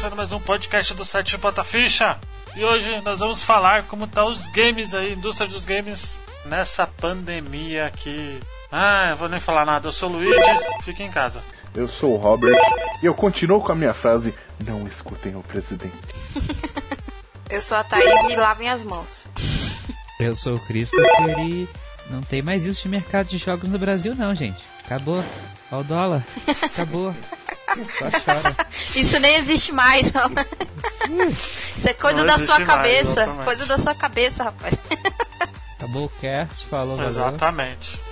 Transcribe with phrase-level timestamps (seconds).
[0.00, 2.18] começando mais um podcast do site Bota Ficha.
[2.56, 6.16] E hoje nós vamos falar como tá os games aí, indústria dos games
[6.46, 8.40] nessa pandemia aqui.
[8.72, 9.88] Ah, eu vou nem falar nada.
[9.88, 10.40] Eu sou o Luigi,
[10.84, 11.42] fique em casa.
[11.74, 12.56] Eu sou o Robert
[13.02, 14.32] e eu continuo com a minha frase:
[14.64, 15.92] não escutem o presidente.
[17.50, 19.28] eu sou a Thaís e lavem as mãos.
[20.18, 21.68] Eu sou o Christopher e
[22.08, 24.64] não tem mais isso de mercado de jogos no Brasil não, gente.
[24.82, 25.22] Acabou.
[25.70, 26.26] Olha o dólar.
[26.64, 27.14] Acabou.
[28.94, 30.30] Isso nem existe mais, não.
[31.76, 33.26] Isso é coisa não da sua cabeça.
[33.26, 34.74] Mais, coisa da sua cabeça, rapaz.
[35.78, 37.02] Acabou o cast, falou.
[37.02, 37.96] Exatamente.
[37.96, 38.10] Valeu.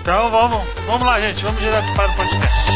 [0.00, 1.42] Então vamos, vamos lá, gente.
[1.42, 2.75] Vamos direto para o podcast.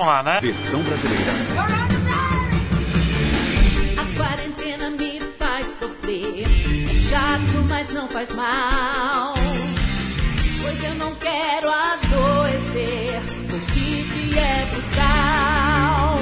[0.00, 0.40] Vamos lá, né?
[0.40, 1.32] Versão brasileira.
[3.98, 6.46] A quarentena me faz sofrer.
[6.88, 9.34] É chato, mas não faz mal.
[10.62, 13.20] Pois eu não quero adoecer.
[13.44, 16.16] O kit é brutal.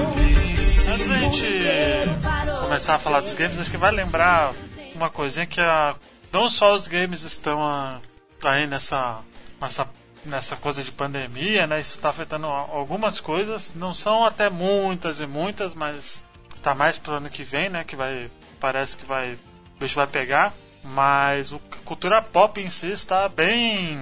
[0.92, 4.54] Antes da gente começar a falar dos games, acho que vai lembrar
[4.96, 5.94] uma coisinha que a,
[6.32, 8.00] não só os games estão a,
[8.42, 9.20] aí nessa,
[9.60, 9.88] nessa
[10.24, 11.80] nessa coisa de pandemia, né?
[11.80, 13.72] Isso está afetando algumas coisas.
[13.74, 16.24] Não são até muitas e muitas, mas
[16.62, 17.84] tá mais pro ano que vem, né?
[17.84, 18.30] Que vai.
[18.60, 19.34] Parece que vai.
[19.76, 20.52] O bicho vai pegar.
[20.84, 24.00] Mas o cultura pop em si está bem.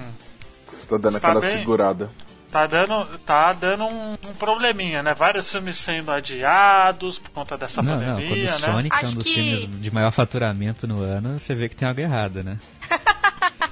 [0.71, 2.09] Está dando está aquela bem, segurada.
[2.51, 5.13] Tá dando, tá dando um, um, probleminha, né?
[5.13, 8.47] Vários filmes sendo adiados por conta dessa não, pandemia, não, quando né?
[8.47, 9.33] Sonic é um dos que...
[9.33, 12.57] filmes de maior faturamento no ano, você vê que tem algo errado, né?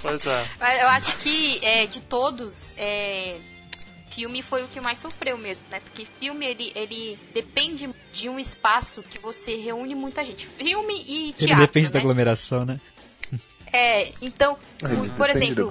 [0.08, 0.84] Pois é.
[0.84, 3.40] Eu acho que é, de todos, é,
[4.12, 5.80] filme foi o que mais sofreu mesmo, né?
[5.80, 10.46] Porque filme ele, ele depende de um espaço que você reúne muita gente.
[10.46, 11.46] Filme e teatro.
[11.46, 11.94] Ele depende né?
[11.94, 12.80] da aglomeração, né?
[13.74, 15.70] É, então, ele por exemplo,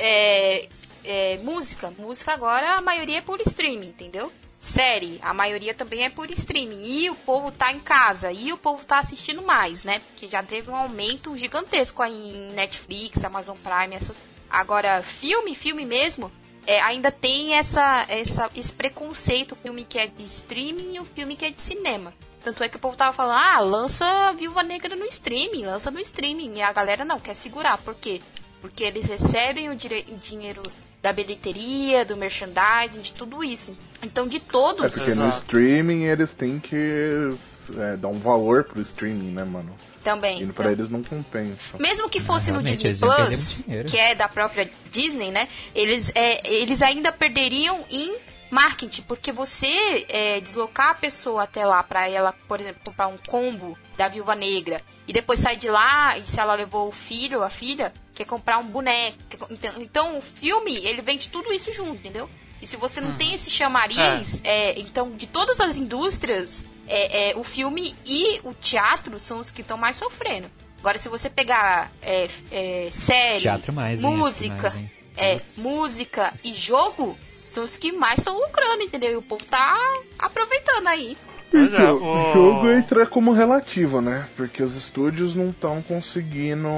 [0.00, 0.68] é,
[1.04, 1.92] é, música.
[1.96, 4.32] Música agora a maioria é por streaming, entendeu?
[4.64, 6.82] Série, a maioria também é por streaming.
[6.82, 10.00] E o povo tá em casa, e o povo tá assistindo mais, né?
[10.00, 14.16] Porque já teve um aumento gigantesco aí em Netflix, Amazon Prime, essas.
[14.48, 16.30] Agora, filme, filme mesmo,
[16.66, 21.04] é, ainda tem essa, essa, esse preconceito, o filme que é de streaming e o
[21.04, 22.14] filme que é de cinema.
[22.42, 26.00] Tanto é que o povo tava falando, ah, lança Viúva Negra no streaming, lança no
[26.00, 26.56] streaming.
[26.56, 27.78] E a galera não, quer segurar.
[27.78, 28.20] Por quê?
[28.60, 30.62] Porque eles recebem o, o dinheiro
[31.04, 33.76] da bilheteria, do merchandising, de tudo isso.
[34.02, 34.82] Então, de todos.
[34.86, 37.36] É porque no streaming eles têm que
[37.76, 39.70] é, dar um valor pro streaming, né, mano?
[40.02, 40.42] Também.
[40.42, 41.76] E pra então, eles não compensa.
[41.78, 45.46] Mesmo que fosse no Disney Plus, que é da própria Disney, né?
[45.74, 48.16] Eles, é, eles ainda perderiam em
[48.54, 53.18] marketing, porque você é, deslocar a pessoa até lá para ela, por exemplo, comprar um
[53.28, 57.42] combo da Viúva Negra e depois sair de lá e se ela levou o filho,
[57.42, 59.18] a filha, quer comprar um boneco.
[59.50, 62.30] Então, então o filme, ele vende tudo isso junto, entendeu?
[62.62, 63.18] E se você não hum.
[63.18, 64.70] tem esse chamariz, é.
[64.70, 69.50] É, então de todas as indústrias, é, é, o filme e o teatro são os
[69.50, 70.48] que estão mais sofrendo.
[70.78, 77.18] Agora, se você pegar é, é, série, mais, música, mais, é, música e jogo,
[77.54, 79.12] são os que mais estão lucrando, entendeu?
[79.12, 79.78] E o povo tá
[80.18, 81.16] aproveitando aí.
[81.52, 84.26] Então, o jogo entra como relativo, né?
[84.36, 86.68] Porque os estúdios não estão conseguindo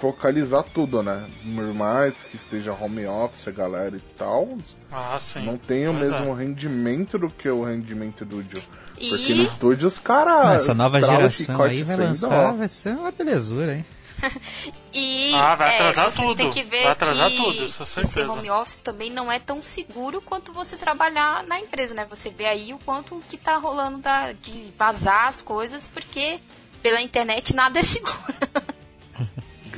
[0.00, 1.26] focalizar tudo, né?
[1.54, 4.56] Por mais que esteja home office, a galera e tal,
[4.90, 5.44] ah, sim.
[5.44, 6.44] não tem o pois mesmo é.
[6.44, 8.62] rendimento do que o rendimento do Joe.
[8.98, 9.08] E...
[9.08, 10.54] Porque nos estúdios, cara.
[10.54, 13.84] Essa nova geração aí vai lançar, vai ser uma belezura, hein?
[14.92, 16.36] e ah, vai atrasar é, tudo.
[16.36, 19.62] Tem que ver vai atrasar que, tudo, que ser home office também não é tão
[19.62, 22.06] seguro quanto você trabalhar na empresa, né?
[22.10, 26.40] Você vê aí o quanto que tá rolando da, de vazar as coisas, porque
[26.82, 28.34] pela internet nada é seguro.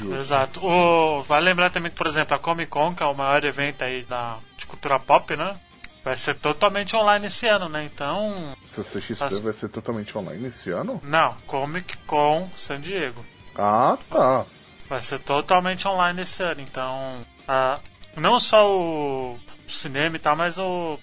[0.20, 0.64] Exato.
[0.64, 3.82] O, vale lembrar também que, por exemplo, a Comic Con, que é o maior evento
[3.82, 5.58] aí da, de cultura pop, né?
[6.04, 7.84] Vai ser totalmente online esse ano, né?
[7.84, 8.54] Então.
[8.70, 9.38] CCXP as...
[9.38, 11.00] vai ser totalmente online esse ano?
[11.02, 13.24] Não, Comic Con San Diego.
[13.56, 14.44] Ah, tá.
[14.88, 17.24] Vai ser totalmente online esse ano, então.
[18.16, 20.98] Não só o cinema e tal, mas o.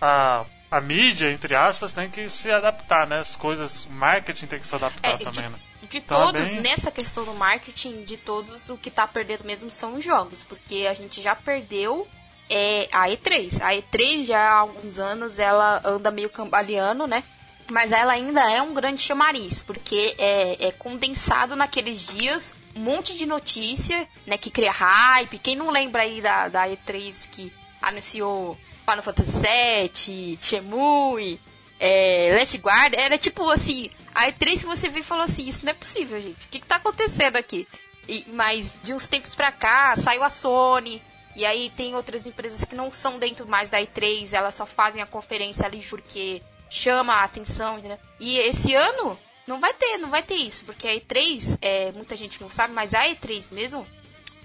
[0.00, 3.20] A, a mídia, entre aspas, tem que se adaptar, né?
[3.20, 5.58] As coisas, o marketing tem que se adaptar é, também, de, né?
[5.88, 6.60] De então, todos, bem...
[6.60, 10.86] nessa questão do marketing, de todos, o que tá perdendo mesmo são os jogos, porque
[10.88, 12.06] a gente já perdeu
[12.48, 13.60] é a E3.
[13.60, 17.24] A E3 já há alguns anos ela anda meio cambaleando, né?
[17.68, 23.16] Mas ela ainda é um grande chamariz, porque é, é condensado naqueles dias um monte
[23.16, 25.38] de notícia, né, que cria hype.
[25.38, 31.40] Quem não lembra aí da, da E3 que anunciou Final Fantasy VII, Shemui,
[31.80, 35.64] é, Last Guard, era tipo assim, a E3 que você viu e falou assim, isso
[35.64, 36.46] não é possível, gente.
[36.46, 37.66] O que, que tá acontecendo aqui?
[38.08, 41.02] E, mas de uns tempos pra cá, saiu a Sony,
[41.34, 45.02] e aí tem outras empresas que não são dentro mais da E3, elas só fazem
[45.02, 47.98] a conferência ali porque chama a atenção, né?
[48.20, 52.16] E esse ano não vai ter, não vai ter isso, porque a E3, é, muita
[52.16, 53.86] gente não sabe, mas a E3 mesmo,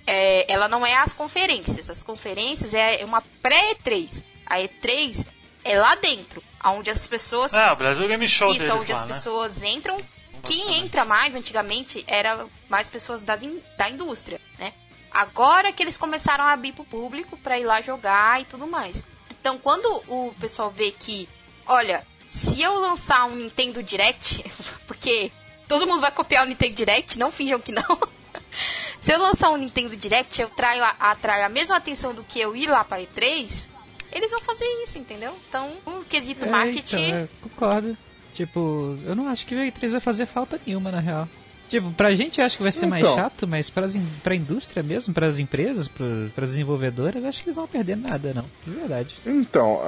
[0.05, 1.89] é, ela não é as conferências.
[1.89, 4.23] As conferências é uma pré-E3.
[4.45, 5.25] A E3
[5.63, 7.53] é lá dentro, onde as pessoas.
[7.53, 9.13] Ah, o Brasil Game Show Isso, onde lá, as né?
[9.13, 9.97] pessoas entram.
[10.43, 14.73] Quem entra mais antigamente era mais pessoas das in, da indústria, né?
[15.11, 19.03] Agora que eles começaram a abrir pro público para ir lá jogar e tudo mais.
[19.39, 21.27] Então, quando o pessoal vê que,
[21.67, 24.43] olha, se eu lançar um Nintendo Direct,
[24.87, 25.31] porque
[25.67, 27.83] todo mundo vai copiar o Nintendo Direct, não finjam que não.
[28.99, 32.39] se eu lançar um Nintendo Direct, eu traio a, atraio a mesma atenção do que
[32.39, 33.67] eu ir lá para E3,
[34.11, 35.37] eles vão fazer isso, entendeu?
[35.47, 37.09] Então, o quesito É, marketing.
[37.09, 37.97] então, concordo.
[38.33, 41.27] Tipo, eu não acho que o E3 vai fazer falta nenhuma, na real.
[41.71, 43.15] Tipo, pra gente acho que vai ser mais Então.
[43.15, 47.71] chato, mas pras, pra indústria mesmo, pras empresas, pras desenvolvedoras, acho que eles não vão
[47.71, 48.43] perder nada, não.
[48.67, 49.15] De verdade.
[49.25, 49.79] Então,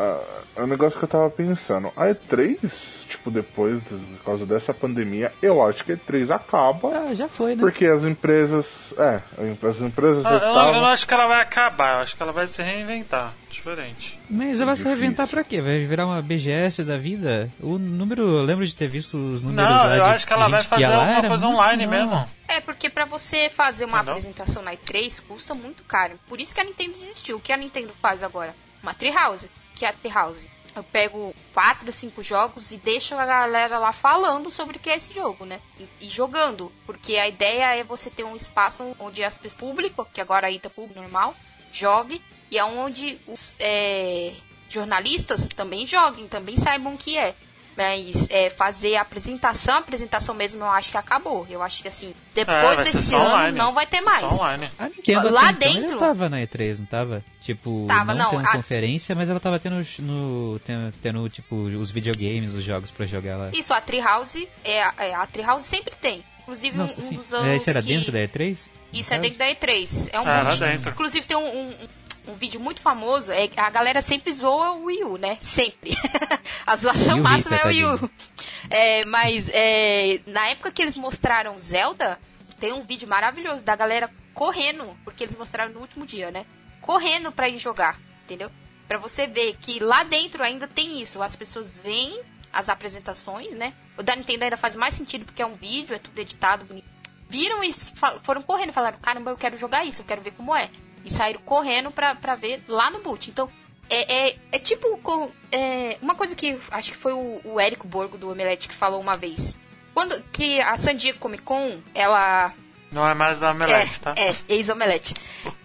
[0.56, 1.92] é o negócio que eu tava pensando.
[1.98, 2.58] A E3,
[3.14, 6.90] tipo, depois, do- por causa dessa pandemia, eu acho que a E3 acaba.
[7.10, 7.62] Ah, já foi, né?
[7.62, 8.94] Porque as empresas.
[8.98, 9.16] É,
[9.68, 10.82] as empresas Ah, já eu, não- eu estavam.
[10.82, 13.34] não acho que ela vai acabar, eu acho que ela vai se reinventar.
[13.50, 14.20] Diferente.
[14.30, 15.62] Mas ela vai se reinventar pra quê?
[15.62, 17.50] Vai virar uma BGS da vida?
[17.60, 20.34] O número, eu lembro de ter visto os números Não, lá eu de acho que
[20.34, 22.10] ela vai fazer alguma coisa muito online menor.
[22.22, 22.28] mesmo.
[22.48, 24.14] É, porque pra você fazer uma Entendeu?
[24.14, 26.14] apresentação na E3 custa muito caro.
[26.28, 27.38] Por isso que a Nintendo desistiu.
[27.38, 28.56] O que a Nintendo faz agora?
[28.82, 29.50] Uma Treehouse.
[29.76, 30.48] Que é a Treehouse?
[30.76, 34.96] Eu pego quatro, cinco jogos e deixo a galera lá falando sobre o que é
[34.96, 35.62] esse jogo, né?
[35.80, 36.72] E, e jogando.
[36.86, 40.60] Porque a ideia é você ter um espaço onde as pessoas, público, que agora aí
[40.60, 41.36] tá público normal,
[41.72, 42.22] jogue.
[42.50, 44.34] E é onde os é,
[44.68, 47.36] jornalistas também joguem, também saibam o que é.
[47.76, 51.46] Mas é, fazer a apresentação, a apresentação mesmo eu acho que acabou.
[51.50, 53.58] Eu acho que assim, É, depois ser desse ano online.
[53.58, 54.30] não vai ter Vai mais.
[54.34, 54.70] Só online.
[54.78, 57.24] A Nintendo Lá então, dentro- ela tava na E3, não tava?
[57.42, 61.28] Tipo, Tava, não, não, tendo a- conferência, mas ela tava tendo, os- no, tendo, tendo,
[61.30, 63.50] tipo, os videogames, os jogos pra jogar lá.
[63.54, 66.24] Isso, a Treehouse, é, a- é, a Treehouse sempre tem.
[66.42, 67.88] Inclusive, Nossa, um, um dos anos É, Isso era que...
[67.88, 68.70] dentro da E3?
[68.92, 70.10] Isso é dentro da E3.
[70.12, 70.60] É um É, lá monte.
[70.60, 70.92] dentro.
[70.92, 71.76] Inclusive, tem um, um,
[72.28, 73.32] um- vídeo muito famoso.
[73.32, 75.38] É, a galera sempre zoa o Wii U, né?
[75.42, 75.92] Sempre.
[76.66, 78.10] a zoação máxima é o Wii U.
[78.70, 82.20] É, mas é, na época que eles mostraram Zelda,
[82.60, 86.46] tem um vídeo maravilhoso da galera correndo, porque eles mostraram no último dia, né?
[86.82, 88.50] Correndo pra ir jogar, entendeu?
[88.88, 91.22] Pra você ver que lá dentro ainda tem isso.
[91.22, 92.22] As pessoas veem
[92.52, 93.74] as apresentações, né?
[93.98, 96.86] O da Nintendo ainda faz mais sentido porque é um vídeo, é tudo editado, bonito.
[97.30, 97.74] Viram e
[98.22, 100.70] foram correndo, falaram, caramba, eu quero jogar isso, eu quero ver como é.
[101.04, 103.30] E saíram correndo pra, pra ver lá no boot.
[103.30, 103.50] Então,
[103.90, 105.00] é, é, é tipo
[105.52, 109.00] é, uma coisa que acho que foi o, o Érico Borgo do Omelete que falou
[109.00, 109.56] uma vez.
[109.94, 112.54] Quando que a San Diego Comic Con, ela
[112.92, 114.16] Não é mais da Omelete, é, tá?
[114.18, 115.14] É, ex-omelete.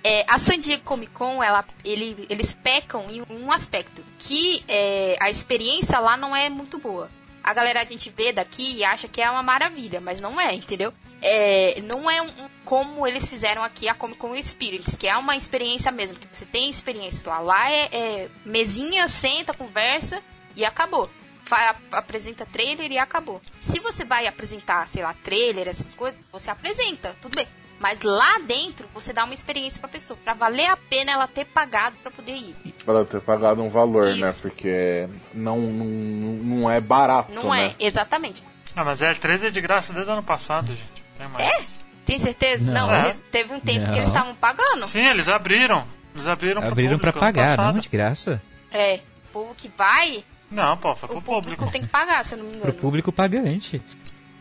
[0.04, 5.16] É, a San Diego Comic Con, ela, ele, eles pecam em um aspecto, que é,
[5.20, 7.08] a experiência lá não é muito boa.
[7.42, 10.54] A galera a gente vê daqui e acha que é uma maravilha, mas não é,
[10.54, 10.92] entendeu?
[11.20, 15.16] É, não é um, um- como eles fizeram aqui a Comic Con Experience, que é
[15.16, 17.40] uma experiência mesmo, que você tem experiência lá.
[17.40, 20.22] Lá é, é mesinha, senta, conversa
[20.54, 21.10] e acabou.
[21.44, 23.40] Fa- apresenta trailer e acabou.
[23.60, 27.48] Se você vai apresentar, sei lá, trailer, essas coisas, você apresenta, tudo bem.
[27.80, 31.44] Mas lá dentro, você dá uma experiência pra pessoa, pra valer a pena ela ter
[31.46, 32.54] pagado pra poder ir.
[32.84, 34.20] Pra ter pagado um valor, Isso.
[34.20, 34.34] né?
[34.42, 37.76] Porque não, não, não é barato, Não né?
[37.78, 38.42] é, exatamente.
[38.76, 40.97] Ah, mas a L3 é de graça desde o ano passado, gente.
[41.18, 41.84] Tem mais.
[42.06, 42.70] Tem certeza?
[42.70, 42.90] Não.
[43.04, 43.88] eles- teve um tempo Não.
[43.92, 44.86] que eles estavam pagando.
[44.86, 45.86] Sim, eles abriram.
[46.14, 48.42] Eles abriram, pro Abriram pra público ano pagar, não de graça.
[48.72, 48.94] É,
[49.28, 51.70] o povo que vai, Não, pô, foi pro o público público.
[51.72, 52.80] tem que pagar, se eu não me Pro engano.
[52.80, 53.82] público pagante.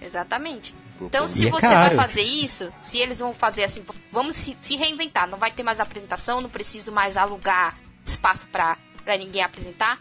[0.01, 0.73] Exatamente.
[0.97, 1.95] Pro Então, se é você vai caro.
[1.95, 6.41] fazer isso, se eles vão fazer assim, vamos se reinventar, não vai ter mais apresentação,
[6.41, 9.99] não preciso mais alugar espaço pra, pra ninguém apresentar,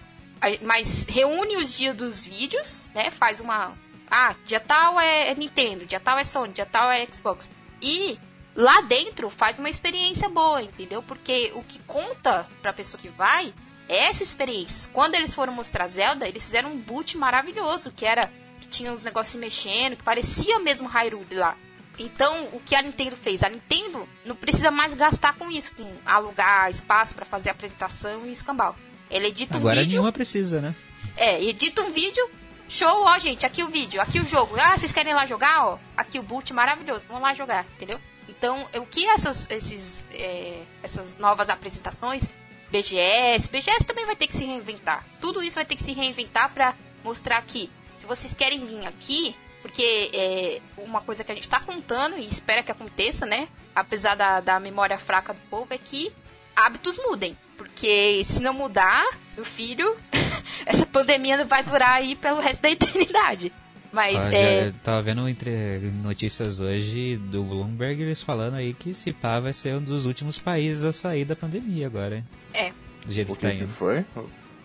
[0.63, 3.11] mas reúne os dias dos vídeos, né?
[3.11, 3.75] Faz uma.
[4.11, 7.51] Ah, dia tal é Nintendo, dia tal é Sony, dia tal é Xbox.
[7.83, 8.19] E
[8.55, 11.03] lá dentro faz uma experiência boa, entendeu?
[11.03, 13.53] Porque o que conta pra pessoa que vai
[13.89, 14.91] é essa experiência.
[14.93, 18.23] Quando eles foram mostrar Zelda, eles fizeram um boot maravilhoso, que era
[18.61, 21.57] que tinha uns negócios se mexendo, que parecia mesmo Hyrule lá.
[21.99, 23.43] Então, o que a Nintendo fez?
[23.43, 28.33] A Nintendo não precisa mais gastar com isso, com alugar espaço para fazer apresentação e
[28.33, 28.77] escambau.
[29.11, 29.93] Ela edita Agora um vídeo.
[29.93, 30.75] nenhuma precisa, né?
[31.17, 32.29] É, edita um vídeo,
[32.69, 34.57] show, ó, gente, aqui o vídeo, aqui o jogo.
[34.59, 35.79] Ah, vocês querem lá jogar, ó?
[35.97, 38.01] Aqui o boot maravilhoso, vamos lá jogar, entendeu?
[38.29, 42.25] Então, o que essas, esses, é, essas novas apresentações,
[42.71, 45.05] BGS, BGS também vai ter que se reinventar.
[45.21, 49.35] Tudo isso vai ter que se reinventar para mostrar que se vocês querem vir aqui,
[49.63, 53.49] porque é uma coisa que a gente está contando e espera que aconteça, né?
[53.75, 56.13] Apesar da, da memória fraca do povo, é que
[56.55, 57.37] hábitos mudem.
[57.57, 59.05] Porque se não mudar,
[59.37, 59.95] meu filho,
[60.67, 63.53] essa pandemia vai durar aí pelo resto da eternidade.
[63.93, 64.73] Mas Olha, é.
[64.85, 69.77] Tava vendo entre notícias hoje do Bloomberg eles falando aí que se pá vai ser
[69.77, 72.25] um dos últimos países a sair da pandemia agora, hein?
[72.53, 72.73] É.
[73.07, 73.73] Do jeito O que tá que, que indo.
[73.73, 74.05] foi?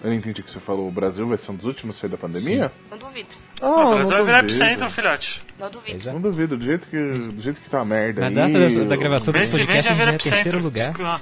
[0.03, 0.87] Eu não entendi o que você falou.
[0.87, 2.71] O Brasil vai ser um dos últimos a sair da pandemia?
[2.89, 3.29] Não duvido.
[3.61, 4.63] Ah, o não Brasil vai virar duvido.
[4.63, 5.41] epicentro, filhote.
[5.59, 5.91] Não duvido.
[5.91, 6.13] Pois é.
[6.13, 8.83] Não duvido, do jeito que, do jeito que tá a merda Na aí, data da,
[8.85, 10.63] da eu- gravação Mês desse podcast já a gente é terceiro epicentro.
[10.63, 11.21] lugar.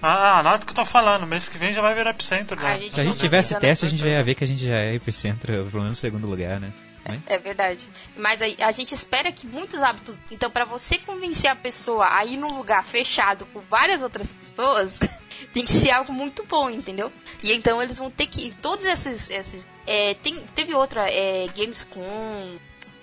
[0.00, 1.26] Ah, anota o que eu tô falando.
[1.26, 2.58] Mês que vem já vai virar epicentro.
[2.58, 2.88] A Né?
[2.90, 4.94] Se a gente tivesse teste, a gente já ia ver que a gente já é
[4.94, 6.72] epicentro, pelo menos segundo lugar, né?
[7.06, 7.88] Mas- É verdade.
[8.16, 10.20] Mas aí, a gente espera que muitos hábitos.
[10.30, 15.00] Então, para você convencer a pessoa a ir num lugar fechado com várias outras pessoas,
[15.52, 17.10] tem que ser algo muito bom, entendeu?
[17.42, 18.52] E então eles vão ter que.
[18.62, 19.30] Todos esses.
[19.30, 22.56] esses é, tem, teve outra, é, Gamescom,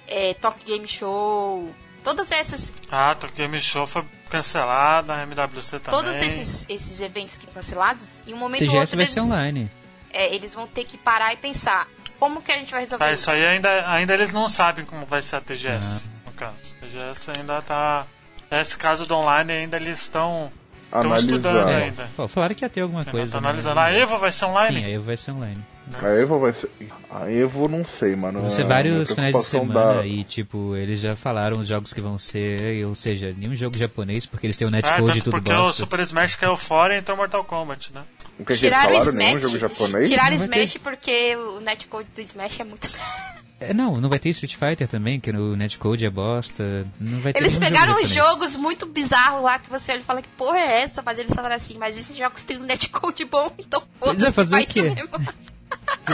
[0.07, 1.73] é, Talk Game Show.
[2.03, 2.71] Todas essas.
[2.91, 4.03] Ah, Tokyo Game Show foi
[4.37, 5.99] cancelada, a MWC também.
[6.01, 9.19] Todos esses, esses eventos que cancelados, em um momento ou TGS outro, vai eles, ser
[9.21, 9.71] online.
[10.11, 11.87] é, eles vão ter que parar e pensar.
[12.19, 13.23] Como que a gente vai resolver Ah, isso?
[13.23, 16.09] isso aí ainda, ainda eles não sabem como vai ser a TGS, Ah.
[16.27, 16.55] no caso.
[16.81, 18.05] A TGS ainda tá.
[18.49, 20.51] Esse caso do online ainda eles estão.
[20.85, 21.35] Estão Analisando.
[21.37, 22.09] estudando ainda.
[22.15, 23.25] Pô, falaram que ia ter alguma Ainda coisa.
[23.25, 23.47] estão né?
[23.49, 23.79] analisando.
[23.79, 24.79] A Evo vai ser online?
[24.79, 25.65] Sim, a Evo vai ser online.
[26.01, 26.69] A Evo vai ser.
[27.11, 28.41] A Evo não sei, mano.
[28.41, 32.01] Vão ser vários finais de semana da- e, tipo, eles já falaram os jogos que
[32.01, 35.23] vão ser, ou seja, nenhum jogo japonês, porque eles têm o Ah, netcode e tanto
[35.25, 35.77] tudo porque o bosta.
[35.83, 38.01] Super Smash caiu fora e entrou Mortal Kombat, né?
[38.39, 39.11] O que, que eles o falaram?
[39.11, 39.43] Nenhum Smash.
[39.43, 40.09] jogo japonês?
[40.09, 40.59] Tiraram vai ter.
[40.63, 42.89] Smash porque o netcode do Smash é muito.
[43.57, 46.85] É, não, não vai ter Street Fighter também, que o netcode é bosta.
[46.99, 50.01] Não vai ter Eles nenhum pegaram jogo uns jogos muito bizarros lá que você olha
[50.01, 52.63] e fala que porra é essa, mas eles falaram assim, mas esses jogos têm um
[52.63, 54.95] netcode bom, então Pois foda-se, é, fazer o quê?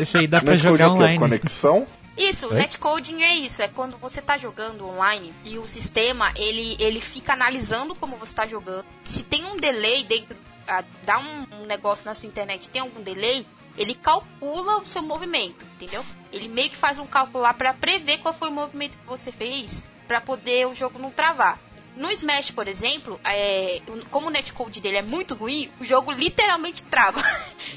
[0.02, 0.94] isso aí dá pra Netcode jogar é quê?
[0.94, 1.20] online.
[1.20, 1.88] Conexão?
[2.18, 2.56] Isso, o Oi?
[2.58, 7.34] netcoding é isso, é quando você tá jogando online e o sistema, ele, ele fica
[7.34, 8.86] analisando como você tá jogando.
[9.06, 10.36] Se tem um delay dentro,
[10.68, 13.46] ah, dá um, um negócio na sua internet, tem algum delay,
[13.78, 16.06] ele calcula o seu movimento, entendeu?
[16.32, 19.32] Ele meio que faz um cálculo lá pra prever qual foi o movimento que você
[19.32, 21.58] fez pra poder o jogo não travar.
[21.96, 26.84] No Smash, por exemplo, é, como o netcode dele é muito ruim, o jogo literalmente
[26.84, 27.22] trava.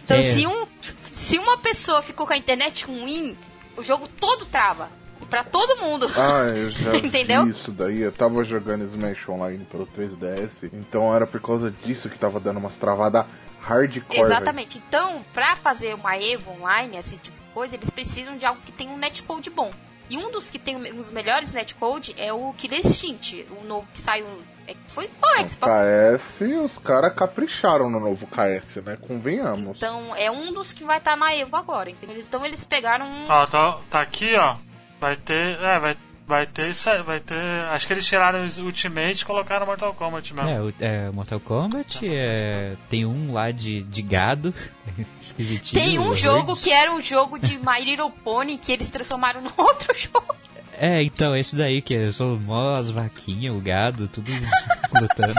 [0.05, 0.35] Então, É.
[0.35, 0.67] se, um,
[1.13, 3.35] se uma pessoa ficou com a internet ruim,
[3.77, 4.91] o jogo todo trava.
[5.31, 6.07] Pra todo mundo.
[6.15, 7.45] Ah, eu já Entendeu?
[7.45, 8.03] vi isso daí.
[8.03, 10.69] Eu tava jogando Smash Online pelo 3DS.
[10.75, 13.25] Então era por causa disso que tava dando umas travadas
[13.63, 14.21] hardcore.
[14.21, 14.77] Exatamente.
[14.87, 18.73] Então, pra fazer uma EVO online, esse tipo de coisa, eles precisam de algo que
[18.73, 19.73] tenha um netcode bom.
[20.09, 24.01] E um dos que tem os melhores netcode é o Killer Instinct, o novo que
[24.01, 24.27] saiu.
[24.67, 25.49] É, foi qual é?
[25.49, 25.73] Xbox?
[25.73, 28.97] KS, os caras capricharam no novo KS, né?
[29.01, 29.77] Convenhamos.
[29.77, 32.19] Então, é um dos que vai estar na EVO agora, entendeu?
[32.19, 33.27] Então, eles pegaram um.
[33.29, 34.57] Ó, tá, tá aqui, ó.
[35.01, 35.59] Vai ter.
[35.61, 35.97] É, vai,
[36.27, 37.03] vai ter isso aí.
[37.03, 37.37] Vai ter.
[37.67, 40.75] Acho que eles tiraram o Ultimate e colocaram Mortal Kombat mesmo.
[40.81, 44.55] É, é, Mortal Kombat, é, tem um lá de, de gado,
[45.21, 45.83] esquisitinho.
[45.83, 49.41] Tem um o jogo que era um jogo de My Little Pony que eles transformaram
[49.41, 50.35] num outro jogo.
[50.73, 54.31] É, então, esse daí que é só mó as vaquinhas, o gado, tudo
[55.01, 55.35] lutando.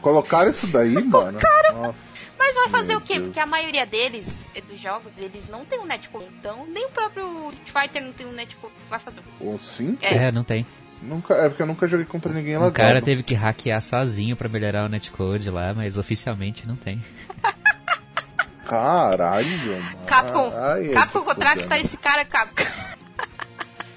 [0.00, 1.38] Colocaram isso daí, mano.
[1.74, 2.10] Nossa.
[2.50, 3.14] Mas vai fazer Meu o quê?
[3.14, 3.26] Deus.
[3.26, 6.26] Porque a maioria deles, eh, dos jogos, eles não tem um netcode.
[6.38, 8.74] Então, nem o próprio Street Fighter não tem um netcode.
[8.88, 9.28] Vai fazer o quê?
[9.40, 9.96] Ou sim?
[10.00, 10.26] É.
[10.26, 10.66] É, não tem.
[11.00, 14.36] Nunca, é porque eu nunca joguei contra ninguém lá O cara teve que hackear sozinho
[14.36, 17.02] pra melhorar o netcode lá, mas oficialmente não tem.
[18.66, 20.06] Caralho, mano.
[20.06, 20.52] Capcom.
[20.54, 21.82] Ai, Capcom que contrata fudendo.
[21.82, 22.64] esse cara, Capcom.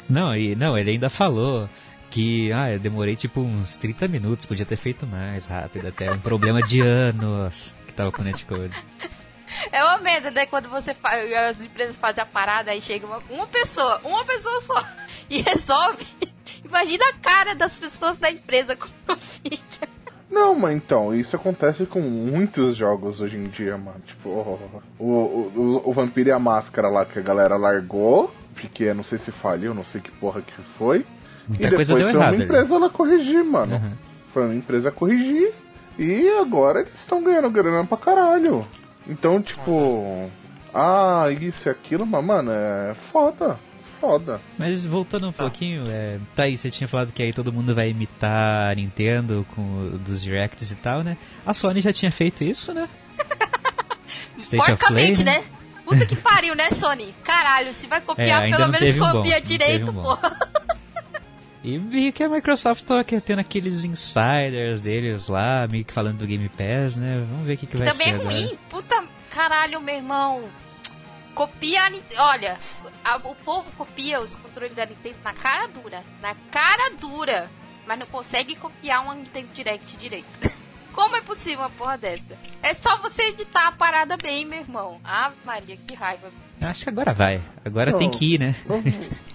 [0.09, 1.67] Não, e, não, ele ainda falou
[2.11, 6.19] que, ah, eu demorei tipo uns 30 minutos, podia ter feito mais rápido, até um
[6.19, 8.73] problema de anos que tava com o netcode.
[9.71, 10.47] É uma merda, né?
[10.47, 14.59] Quando você faz, as empresas fazem a parada, aí chega uma, uma pessoa, uma pessoa
[14.61, 14.83] só,
[15.29, 16.05] e resolve.
[16.65, 19.87] Imagina a cara das pessoas da empresa como fica.
[20.29, 24.01] Não, mas então, isso acontece com muitos jogos hoje em dia, mano.
[24.07, 28.91] Tipo, o, o, o, o Vampiro e a Máscara lá que a galera largou, porque
[28.95, 31.05] não sei se faliu, não sei que porra que foi.
[31.47, 32.15] Muita e coisa depois deu foi errado.
[32.15, 32.43] uma ali.
[32.43, 33.75] empresa lá corrigir, mano.
[33.75, 33.93] Uhum.
[34.33, 35.53] Foi uma empresa corrigir
[35.97, 38.65] e agora eles estão ganhando grana pra caralho.
[39.07, 40.29] Então, tipo,
[40.73, 43.59] ah, isso e aquilo, mas, mano, é foda.
[43.99, 44.41] foda.
[44.57, 45.43] Mas voltando um tá.
[45.43, 49.45] pouquinho, é, tá aí, você tinha falado que aí todo mundo vai imitar a Nintendo
[49.55, 51.17] com dos Directs e tal, né?
[51.45, 52.89] A Sony já tinha feito isso, né?
[54.37, 55.23] State Play, né?
[55.23, 55.43] né?
[55.85, 57.13] Puta que pariu, né, Sony?
[57.23, 60.17] Caralho, se vai copiar, é, pelo menos copia um direito, um pô.
[61.63, 66.27] E vi que a Microsoft tava tendo aqueles insiders deles lá, meio que falando do
[66.27, 67.25] Game Pass, né?
[67.29, 68.19] Vamos ver o que, que vai Também ser.
[68.19, 68.57] Também é ruim.
[68.69, 70.43] Puta, caralho, meu irmão.
[71.33, 72.57] Copia a Olha,
[73.03, 76.03] a, o povo copia os controles da Nintendo na cara dura.
[76.21, 77.49] Na cara dura.
[77.87, 80.51] Mas não consegue copiar uma Nintendo Direct direito.
[80.91, 82.37] Como é possível uma porra dessa?
[82.61, 84.99] É só você editar a parada bem, meu irmão.
[85.03, 86.29] Ah, Maria, que raiva.
[86.61, 87.41] Acho que agora vai.
[87.65, 88.55] Agora não, tem que ir, né?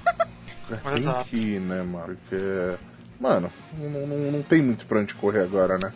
[0.77, 1.29] tem Exato.
[1.29, 2.17] que ir, né, mano?
[2.17, 2.79] Porque,
[3.19, 5.93] mano, não, não, não tem muito pra onde correr agora, né?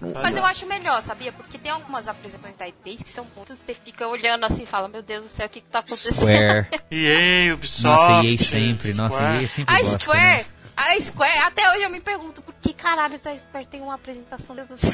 [0.00, 1.30] Mas eu acho melhor, sabia?
[1.30, 4.88] Porque tem algumas apresentações da E3 que são muitos, você fica olhando assim e fala,
[4.88, 6.14] meu Deus do céu, o que, que tá acontecendo?
[6.14, 6.68] Square.
[6.90, 7.84] EA, Ubisoft.
[7.84, 10.44] Nossa, EA sempre, nossa, EA sempre A Square, né?
[10.74, 14.56] a Square, até hoje eu me pergunto, por que caralho essa Square tem uma apresentação
[14.56, 14.90] desse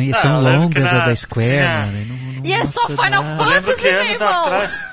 [0.00, 2.06] e são ah, longas a da Square, mano.
[2.06, 4.40] Não, não e é só Final Fantasy, eu lembro que anos irmão.
[4.40, 4.84] atrás.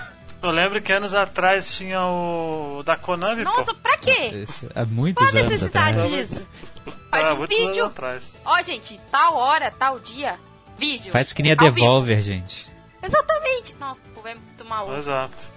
[0.46, 3.76] Eu lembro que anos atrás tinha o da Konami, Nossa, pô.
[3.76, 4.46] pra quê?
[4.76, 6.30] há muitos Qual a necessidade atrás.
[6.30, 6.46] disso?
[7.10, 7.92] Faz ah, um vídeo.
[8.46, 10.38] Ó, gente, tal hora, tal dia,
[10.78, 11.12] vídeo.
[11.12, 12.68] Faz que nem a Devolver, gente.
[13.02, 13.76] Exatamente.
[13.80, 14.98] Nossa, o povo é muito maluco.
[14.98, 15.50] Exato.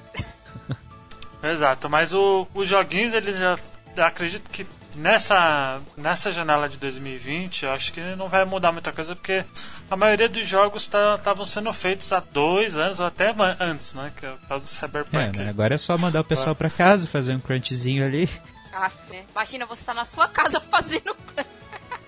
[1.42, 3.58] Exato, mas o, os joguinhos, eles já.
[3.96, 9.14] Acredito que nessa, nessa janela de 2020, eu acho que não vai mudar muita coisa,
[9.14, 9.44] porque
[9.90, 14.12] a maioria dos jogos estavam tá, sendo feitos há dois anos ou até antes, né?
[14.16, 15.40] Que é o caso do Cyberpunk.
[15.40, 15.50] É, né?
[15.50, 18.28] Agora é só mandar o pessoal para casa, fazer um crunchzinho ali.
[18.72, 19.24] Ah, né?
[19.32, 21.48] Imagina você tá na sua casa fazendo crunch.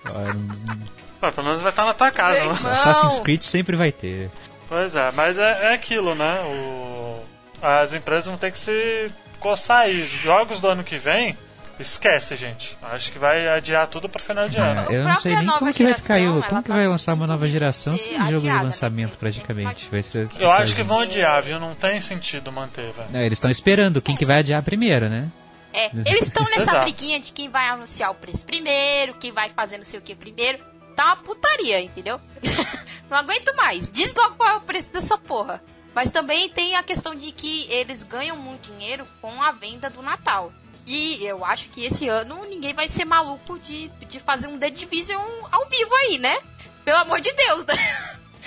[0.05, 2.51] Ah, pelo menos vai estar tá na tua casa, né?
[2.51, 4.31] Assassin's Creed sempre vai ter.
[4.67, 6.41] Pois é, mas é, é aquilo, né?
[6.43, 7.23] O,
[7.61, 10.05] as empresas vão ter que se coçar aí.
[10.05, 11.37] Jogos do ano que vem
[11.79, 12.77] Esquece, gente.
[12.81, 14.91] Acho que vai adiar tudo para final de ano.
[14.91, 16.19] É, eu não sei nem como que vai ficar.
[16.19, 18.61] Eu, como que vai lançar uma nova geração sem jogo de né?
[18.61, 19.87] lançamento praticamente?
[19.89, 20.29] Vai ser.
[20.39, 21.59] Eu acho que vão adiar, viu?
[21.59, 23.25] Não tem sentido manter, velho.
[23.25, 25.29] eles estão esperando quem que vai adiar primeiro, né?
[25.73, 29.77] É, eles estão nessa briguinha de quem vai anunciar o preço primeiro, quem vai fazer
[29.77, 30.59] não sei o que primeiro.
[30.95, 32.19] Tá uma putaria, entendeu?
[33.09, 33.89] não aguento mais.
[33.89, 35.63] Diz logo qual é o preço dessa porra.
[35.95, 40.01] Mas também tem a questão de que eles ganham muito dinheiro com a venda do
[40.01, 40.51] Natal.
[40.85, 44.69] E eu acho que esse ano ninguém vai ser maluco de, de fazer um The
[44.69, 46.37] Division ao vivo aí, né?
[46.83, 47.75] Pelo amor de Deus, né?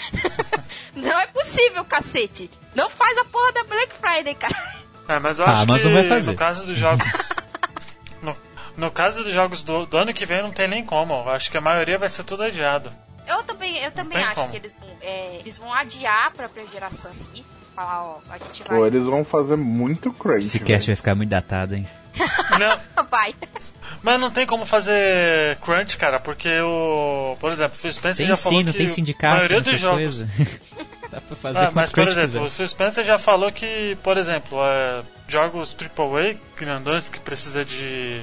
[0.97, 2.51] Não é possível, cacete.
[2.75, 4.75] Não faz a porra da Black Friday, cara.
[5.09, 6.31] É, mas eu ah, acho que vai fazer.
[6.31, 7.07] no caso dos jogos.
[8.23, 8.37] no,
[8.77, 11.15] no caso dos jogos do, do, ano que vem não tem nem como.
[11.15, 12.93] Eu acho que a maioria vai ser tudo adiado.
[13.27, 14.51] Eu também, eu também acho como.
[14.51, 17.45] que eles, é, eles vão adiar pra própria geração aqui.
[17.75, 18.79] Falar, ó, a gente vai.
[18.79, 20.49] Ou eles vão fazer muito crazy.
[20.49, 21.87] Esse cast vai ficar muito datado, hein?
[22.59, 23.05] Não.
[23.11, 23.35] Vai.
[24.03, 27.37] Mas não tem como fazer crunch, cara, porque o.
[27.41, 28.79] Por exemplo, o Phil Spencer tem já sim, falou não que.
[28.79, 30.19] tem sindicato, a maioria dos jogos.
[31.11, 34.59] Dá pra fazer ah, mas, por exemplo, o Phil Spencer já falou que, por exemplo,
[34.63, 38.21] é, jogos AAA grandões que precisa de.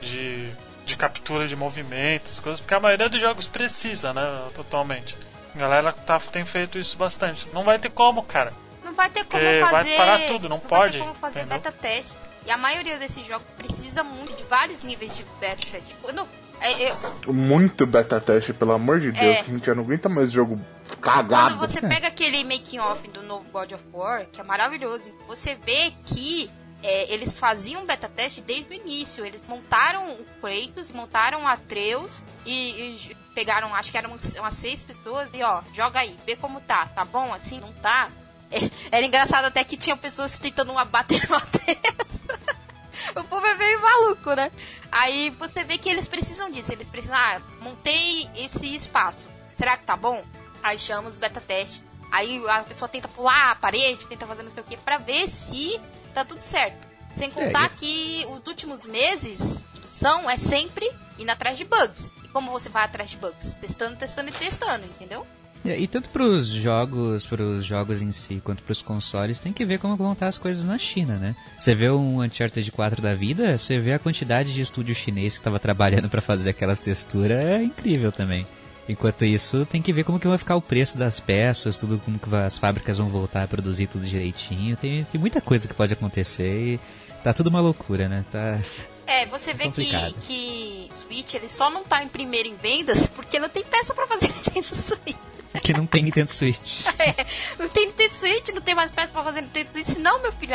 [0.00, 0.48] de.
[0.84, 4.22] de captura de movimentos, coisas, porque a maioria dos jogos precisa, né,
[4.58, 5.16] atualmente.
[5.54, 7.46] A galera tá, tem feito isso bastante.
[7.52, 8.52] Não vai ter como, cara.
[8.82, 9.60] Não vai ter como fazer.
[9.60, 10.98] Vai parar tudo, não, não pode.
[10.98, 11.58] Não vai ter como fazer entendeu?
[11.58, 15.90] beta teste e a maioria desses jogos precisa muito de vários níveis de beta teste.
[15.90, 16.28] Tipo, não,
[16.60, 16.96] é, é...
[17.26, 19.42] Muito beta teste, pelo amor de Deus, é...
[19.42, 20.60] que a gente já não aguenta mais jogo
[21.00, 21.56] cagado.
[21.56, 25.54] Quando você pega aquele making off do novo God of War, que é maravilhoso, você
[25.54, 26.50] vê que
[26.82, 29.24] é, eles faziam beta teste desde o início.
[29.24, 34.84] Eles montaram o Kratos, montaram o Atreus e, e, pegaram, acho que eram umas seis
[34.84, 36.86] pessoas e ó, joga aí, vê como tá.
[36.86, 37.58] Tá bom assim?
[37.58, 38.10] Não tá?
[38.90, 41.36] Era engraçado até que tinha pessoas tentando bater no
[43.20, 44.50] o povo é meio maluco, né?
[44.90, 46.72] Aí você vê que eles precisam disso.
[46.72, 49.28] Eles precisam, ah, montei esse espaço.
[49.56, 50.24] Será que tá bom?
[50.62, 51.84] Aí chama os beta testes.
[52.10, 55.28] Aí a pessoa tenta pular a parede, tenta fazer não sei o que, pra ver
[55.28, 55.80] se
[56.12, 56.86] tá tudo certo.
[57.16, 60.88] Sem contar é, que os últimos meses são é sempre
[61.18, 62.10] indo atrás de bugs.
[62.22, 63.54] E como você vai atrás de bugs?
[63.54, 65.26] Testando, testando e testando, entendeu?
[65.64, 69.38] É, e tanto para os jogos, para os jogos em si, quanto para os consoles,
[69.38, 71.34] tem que ver como vão estar as coisas na China, né?
[71.58, 75.40] Você vê um Uncharted 4 da vida, você vê a quantidade de estúdio chinês que
[75.40, 78.46] estava trabalhando para fazer aquelas texturas, é incrível também.
[78.86, 82.18] Enquanto isso, tem que ver como que vai ficar o preço das peças, tudo como
[82.18, 84.76] que as fábricas vão voltar a produzir tudo direitinho.
[84.76, 86.80] Tem, tem muita coisa que pode acontecer e
[87.22, 88.22] tá tudo uma loucura, né?
[88.30, 88.58] Tá
[89.06, 93.38] é, você vê que, que Switch ele só não tá em primeiro em vendas porque
[93.38, 95.33] não tem peça para fazer Nintendo Switch.
[95.62, 96.84] Que não tem Nintendo Switch.
[96.98, 97.26] É,
[97.58, 99.98] não tem Nintendo Switch, não tem mais peças pra fazer Nintendo Switch.
[99.98, 100.54] Não, meu filho,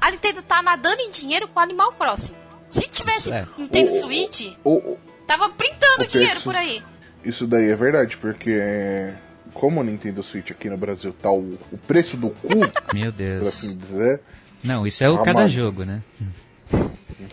[0.00, 2.34] a Nintendo tá nadando em dinheiro com o Animal Crossing.
[2.70, 3.46] Se tivesse é.
[3.58, 6.82] Nintendo o, Switch, o, o, tava printando dinheiro por aí.
[7.24, 9.12] Isso daí é verdade, porque
[9.52, 12.48] como o Nintendo Switch aqui no Brasil tá o, o preço do cu,
[12.94, 14.20] meu Deus, por assim dizer.
[14.62, 16.02] Não, isso é o cada jogo, né?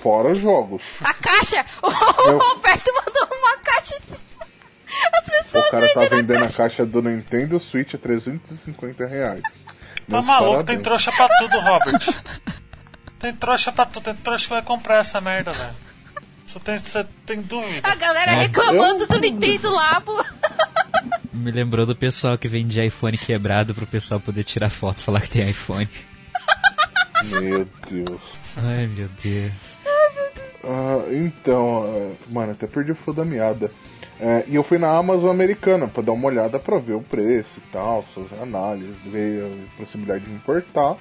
[0.01, 0.83] Fora jogos.
[1.01, 1.65] A caixa!
[1.81, 2.37] O Eu...
[2.37, 3.99] Roberto mandou uma caixa.
[5.13, 9.41] As pessoas o cara tá vendendo a caixa do Nintendo Switch a 350 reais.
[10.09, 11.99] Tá maluco, tem trouxa pra tudo, Robert.
[13.19, 15.75] tem trouxa pra tudo, tem trouxa que vai comprar essa merda, velho.
[16.47, 17.87] Você tem, você tem dúvida.
[17.87, 20.23] A galera reclamando do Nintendo lá, pô.
[21.33, 25.21] Me lembrou do pessoal que vende iPhone quebrado pro pessoal poder tirar foto e falar
[25.21, 25.87] que tem iPhone.
[27.25, 28.21] Meu Deus.
[28.55, 29.53] Ai, meu Deus.
[30.63, 33.71] Ah, então, uh, mano, até perdi o fio da meada.
[34.19, 37.59] É, e eu fui na Amazon americana para dar uma olhada para ver o preço
[37.59, 40.97] e tal, suas análises, ver a possibilidade de importar.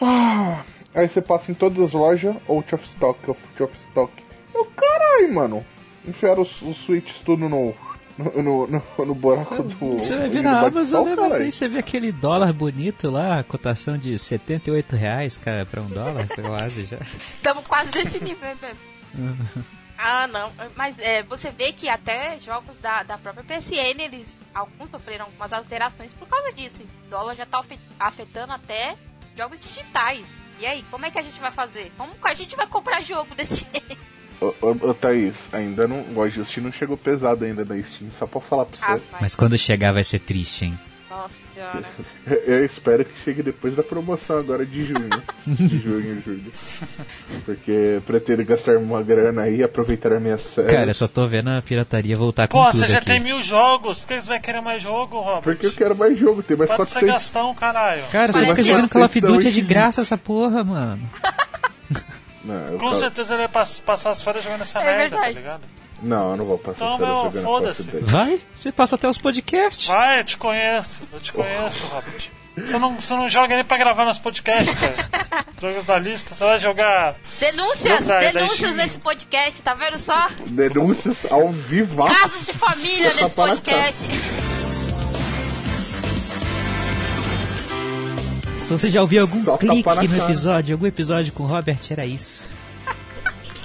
[0.00, 0.62] Ah,
[0.94, 4.12] aí você passa em todas as lojas, out of stock, out of stock.
[4.52, 5.64] Eu, caralho, mano.
[6.06, 7.74] Enfiaram os, os switches tudo no,
[8.18, 9.98] no, no, no, no buraco do.
[9.98, 11.16] Você vai ver na Amazon, né?
[11.16, 15.80] Mas aí você vê aquele dólar bonito lá, a cotação de 78 reais, cara, pra
[15.80, 16.98] um dólar, quase já.
[17.16, 19.36] Estamos quase nesse nível, mesmo.
[19.98, 20.52] Ah, não.
[20.74, 24.34] Mas é, você vê que até jogos da, da própria PSN, eles.
[24.54, 26.82] Alguns sofreram algumas alterações por causa disso.
[27.06, 27.62] O dólar já tá
[28.00, 28.96] afetando até
[29.36, 30.26] jogos digitais.
[30.58, 31.92] E aí, como é que a gente vai fazer?
[31.96, 33.98] Como a gente vai comprar jogo desse jeito?
[34.40, 36.04] Ô, ô, ô, Thaís, ainda não.
[36.14, 38.84] O Ajuste não chegou pesado ainda da Steam, só pra falar pra você.
[39.12, 40.78] Ah, Mas quando chegar vai ser triste, hein?
[41.56, 41.84] Senhora.
[42.46, 45.08] Eu espero que chegue depois da promoção agora de junho.
[45.46, 46.52] de junho, julho.
[47.46, 50.68] Porque pretendo gastar uma grana aí e aproveitar a minha série.
[50.68, 53.06] Cara, eu só tô vendo a pirataria voltar com Pô, tudo você já aqui.
[53.06, 55.42] tem mil jogos, por que você vai querer mais jogo, Robert?
[55.42, 57.00] Porque eu quero mais jogo, tem mais Pode 400.
[57.00, 58.02] ser gastão, caralho.
[58.12, 61.08] Cara, você fica jogando Call of Duty é de graça essa porra, mano.
[62.44, 65.34] Não, Com certeza ele vai passar as férias jogando essa é merda, tá verdade.
[65.34, 65.75] tá ligado?
[66.02, 67.90] Não, eu não vou passar então, meu, jogando foda-se.
[68.02, 69.86] Vai, você passa até os podcasts.
[69.86, 71.94] Vai, eu te conheço, eu te conheço, oh.
[71.94, 72.30] Robert.
[72.56, 75.44] Você não, você não joga nem pra gravar nos podcasts, cara.
[75.60, 77.14] Jogos da lista, você vai jogar.
[77.38, 80.28] Denúncias, da, denúncias da nesse podcast, tá vendo só?
[80.46, 82.06] Denúncias ao vivo.
[82.06, 84.06] Casos de família nesse podcast.
[88.56, 92.48] Se você já ouviu algum clique no episódio, algum episódio com o Robert, era isso.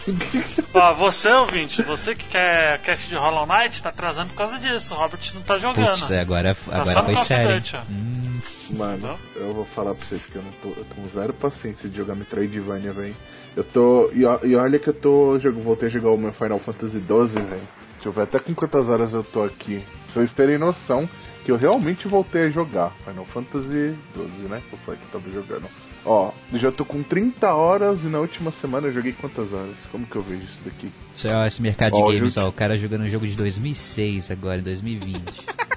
[0.74, 4.94] Ó, você ouvinte, você que quer cast de Hollow Knight, tá atrasando por causa disso.
[4.94, 6.00] O Robert não tá jogando.
[6.00, 7.64] Putz, agora, tá agora foi sério.
[7.90, 8.40] Hum.
[8.72, 10.70] Mano, eu vou falar pra vocês que eu não tô.
[10.70, 13.16] Eu tô com zero paciência de jogar Metroidvania, velho.
[13.56, 14.10] Eu tô.
[14.14, 15.38] E, e, olha que eu tô.
[15.62, 17.62] Voltei a jogar o meu Final Fantasy XII, velho.
[17.94, 19.84] Deixa eu ver até com quantas horas eu tô aqui.
[20.06, 21.08] Pra vocês terem noção
[21.44, 22.92] que eu realmente voltei a jogar.
[23.06, 24.62] Final Fantasy 12, né?
[24.70, 25.68] Que foi que eu tava jogando.
[26.06, 29.78] Ó, já tô com 30 horas e na última semana eu joguei quantas horas?
[29.92, 30.92] Como que eu vejo isso daqui?
[31.14, 34.32] Isso é esse mercado ó, de games, ó, o cara jogando um jogo de 2006
[34.32, 35.22] agora, em 2020.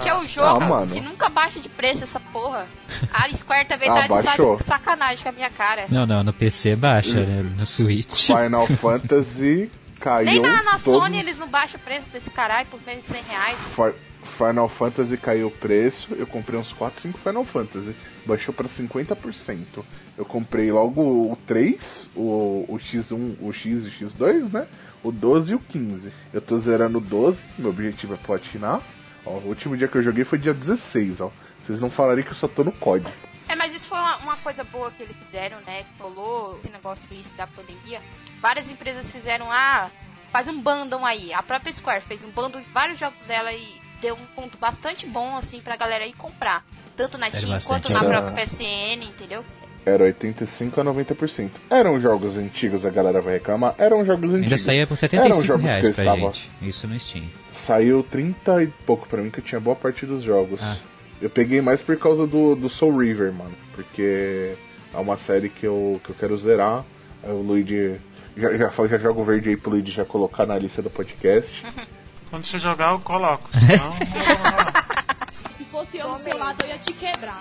[0.00, 2.66] que é o jogo ah, que nunca baixa de preço essa porra.
[3.12, 5.86] A Square também ah, tá de sacanagem com a minha cara.
[5.88, 7.42] Não, não, no PC baixa, né?
[7.58, 8.26] No Switch.
[8.26, 10.26] Final Fantasy caiu.
[10.26, 10.98] Nem na, na todo...
[10.98, 13.58] Sony eles não baixam o preço desse caralho por menos de 100 reais.
[13.74, 13.94] For...
[14.22, 17.94] Final Fantasy caiu o preço, eu comprei uns 4, 5 Final Fantasy.
[18.24, 19.84] Baixou para 50%.
[20.16, 24.66] Eu comprei logo o 3, o, o X1, o X e o X2, né?
[25.02, 26.12] O 12 e o 15.
[26.32, 28.80] Eu tô zerando o 12, meu objetivo é platinar.
[29.24, 31.30] Ó, o último dia que eu joguei foi dia 16, ó.
[31.64, 33.12] Vocês não falarem que eu só tô no código.
[33.48, 35.84] É, mas isso foi uma, uma coisa boa que eles fizeram, né?
[35.98, 38.00] Rolou esse negócio do da pandemia.
[38.40, 39.90] Várias empresas fizeram, ah,
[40.30, 41.32] faz um bundle aí.
[41.32, 45.06] A própria Square fez um bundle de vários jogos dela e deu um ponto bastante
[45.06, 46.66] bom, assim, pra galera ir comprar.
[46.96, 49.44] Tanto na Steam quanto na própria PSN, entendeu?
[49.86, 51.50] Era 85 a 90%.
[51.70, 53.74] Eram jogos antigos, a galera vai reclamar.
[53.78, 54.44] Eram jogos antigos.
[54.44, 56.16] Ainda saía por 75 reais pra estava...
[56.16, 56.50] gente.
[56.60, 57.24] Isso no Steam.
[57.52, 60.60] Saiu 30 e pouco pra mim, que eu tinha boa parte dos jogos.
[60.62, 60.76] Ah.
[61.20, 63.54] Eu peguei mais por causa do, do Soul River, mano.
[63.74, 64.54] Porque
[64.92, 66.84] é uma série que eu, que eu quero zerar.
[67.24, 67.96] O Luigi.
[68.36, 71.62] Já, já, já jogo verde aí pro Luigi já colocar na lista do podcast.
[72.32, 73.46] Quando você jogar, eu coloco.
[75.54, 77.40] Se fosse eu no seu lado, eu ia te quebrar.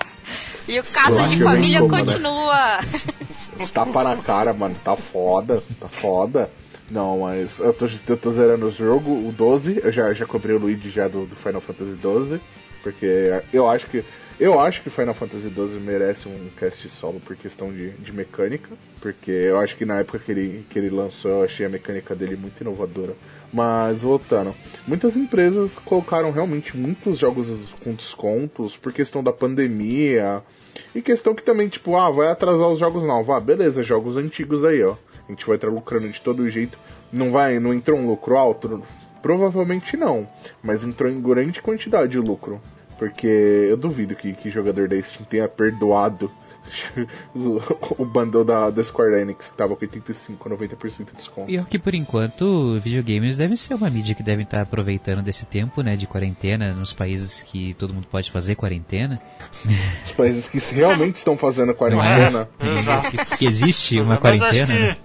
[0.67, 2.81] E o caso de família como, continua.
[2.81, 3.67] Né?
[3.73, 4.75] Tapa na cara, mano.
[4.83, 5.63] Tá foda.
[5.79, 6.51] Tá foda.
[6.89, 9.79] Não, mas eu tô, eu tô zerando o jogo, o 12.
[9.81, 12.41] Eu já, já comprei o Luigi já do, do Final Fantasy 12.
[12.83, 14.03] Porque eu acho que.
[14.37, 18.69] Eu acho que Final Fantasy XII merece um cast solo por questão de, de mecânica,
[18.99, 22.15] porque eu acho que na época que ele, que ele lançou eu achei a mecânica
[22.15, 23.15] dele muito inovadora.
[23.53, 24.55] Mas voltando,
[24.87, 27.47] muitas empresas colocaram realmente muitos jogos
[27.83, 30.41] com descontos por questão da pandemia
[30.95, 33.29] e questão que também, tipo, ah, vai atrasar os jogos novos.
[33.29, 34.95] Ah, beleza, jogos antigos aí, ó.
[35.27, 36.77] A gente vai estar lucrando de todo jeito.
[37.11, 38.81] Não vai, não entrou um lucro alto?
[39.21, 40.27] Provavelmente não,
[40.63, 42.61] mas entrou em grande quantidade de lucro.
[42.97, 46.31] Porque eu duvido que, que jogador da Steam tenha perdoado
[47.35, 51.51] o bundle da, da Square Enix, que tava com 85, 90% de desconto.
[51.51, 55.45] E é que por enquanto, videogames devem ser uma mídia que devem estar aproveitando desse
[55.45, 59.21] tempo, né, de quarentena, nos países que todo mundo pode fazer quarentena.
[60.05, 62.49] Os países que realmente estão fazendo quarentena.
[62.59, 62.67] É?
[62.67, 63.11] Exato.
[63.11, 64.67] Que, que, existe uma quarentena.
[64.67, 64.73] Que...
[64.73, 64.97] Né?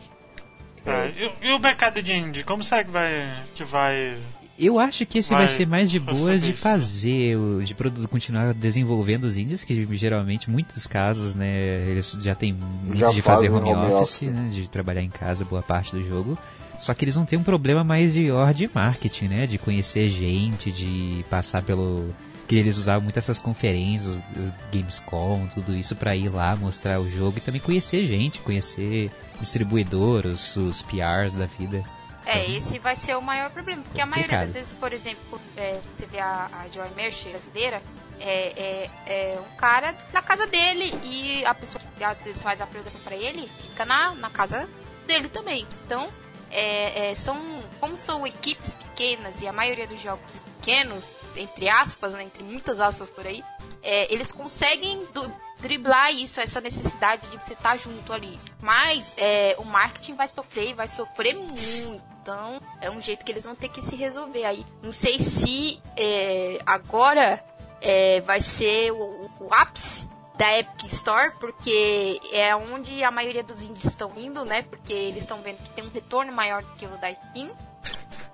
[0.87, 4.17] É, e, e, o mercado de indie, como será que vai, que vai
[4.59, 7.75] eu acho que esse vai, vai ser mais de boas de fazer, de
[8.09, 13.51] continuar desenvolvendo os indies, que geralmente, muitos casos, né, eles já têm muito de fazer
[13.51, 16.39] home, home office, office, né, de trabalhar em casa boa parte do jogo.
[16.79, 20.71] Só que eles vão ter um problema mais de ordem marketing, né, de conhecer gente,
[20.71, 22.15] de passar pelo
[22.47, 27.11] que eles usavam muito essas conferências, os Gamescom, tudo isso para ir lá mostrar o
[27.11, 31.83] jogo e também conhecer gente, conhecer distribuidores, os PRs da vida.
[32.27, 35.81] É, esse vai ser o maior problema, porque a maioria das vezes, por exemplo, é,
[35.97, 37.81] você vê a, a Joy Merch brasileira,
[38.19, 42.61] é, é, é, um cara na casa dele e a pessoa que às vezes faz
[42.61, 44.69] a produção para ele fica na, na casa
[45.07, 45.67] dele também.
[45.85, 46.11] Então,
[46.51, 47.37] é, é, são
[47.79, 51.05] como são equipes pequenas e a maioria dos jogos pequenos,
[51.37, 53.45] entre aspas, né, entre muitas aspas por aí,
[53.83, 58.39] é, eles conseguem do, driblar isso, essa necessidade de você estar tá junto ali.
[58.61, 62.03] Mas é, o marketing vai sofrer, vai sofrer muito.
[62.23, 64.67] Então, é um jeito que eles vão ter que se resolver aí.
[64.83, 67.45] Não sei se é, agora
[67.81, 73.63] é, vai ser o, o, ápice da Epic Store, porque é onde a maioria dos
[73.63, 74.63] indies estão indo, né?
[74.63, 77.57] Porque eles estão vendo que tem um retorno maior do que o da Steam.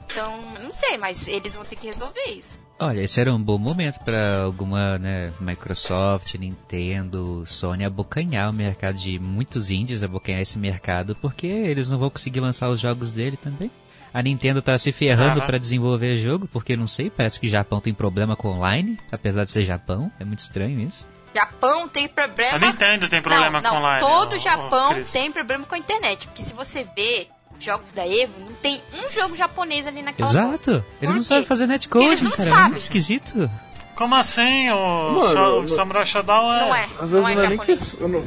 [0.06, 2.60] Então, não sei, mas eles vão ter que resolver isso.
[2.82, 8.98] Olha, esse era um bom momento para alguma, né, Microsoft, Nintendo, Sony abocanhar o mercado
[8.98, 13.36] de muitos indies, abocanhar esse mercado, porque eles não vão conseguir lançar os jogos dele
[13.36, 13.70] também.
[14.12, 15.46] A Nintendo tá se ferrando uhum.
[15.46, 19.44] para desenvolver jogo, porque não sei, parece que o Japão tem problema com online, apesar
[19.44, 21.06] de ser Japão, é muito estranho isso.
[21.32, 22.56] Japão tem problema.
[22.56, 24.00] A Nintendo tem problema não, com online.
[24.00, 27.28] Todo o Japão tem problema com a internet, porque se você vê
[27.62, 30.84] jogos da Evo, não tem um jogo japonês ali naquela Exato.
[31.00, 32.48] Eles não sabem fazer netcode, cara.
[32.48, 33.50] É muito esquisito.
[33.94, 34.70] Como assim?
[34.70, 36.60] O, Mano, Samurai Shodown é...
[36.60, 37.98] Não é, Às não é, é japonês.
[38.00, 38.24] Não...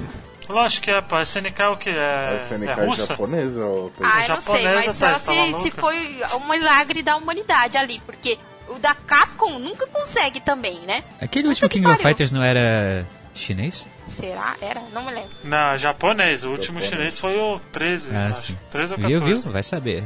[0.47, 1.19] Lógico que é, pô.
[1.19, 1.89] SNK é o que?
[1.89, 3.05] É, a SNK é, é russa?
[3.07, 3.65] japonesa?
[3.65, 3.91] Ou...
[4.01, 8.37] Ah, eu não sei, mas só se, se foi um milagre da humanidade ali, porque
[8.69, 11.03] o da Capcom nunca consegue também, né?
[11.19, 13.85] Aquele último King of Fighters não era chinês?
[14.19, 14.55] Será?
[14.61, 14.81] Era?
[14.93, 15.31] Não me lembro.
[15.43, 16.43] Não, japonês.
[16.43, 18.47] O último chinês foi o 13, ah, acho.
[18.47, 18.59] Sim.
[18.71, 19.25] 13 ou 14.
[19.25, 19.51] Viu, viu?
[19.51, 20.03] Vai saber.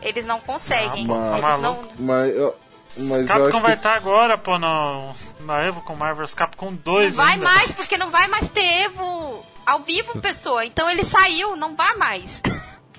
[0.00, 1.06] Eles não conseguem.
[1.10, 1.88] Ah, Eles não...
[1.98, 2.56] Mas eu...
[2.94, 7.24] Mas Capcom vai estar tá agora, pô, no, na Evo com Marvel's Capcom 2 Não
[7.24, 7.44] vai ainda.
[7.44, 10.66] mais, porque não vai mais ter Evo ao vivo, pessoa.
[10.66, 12.42] Então ele saiu, não vai mais.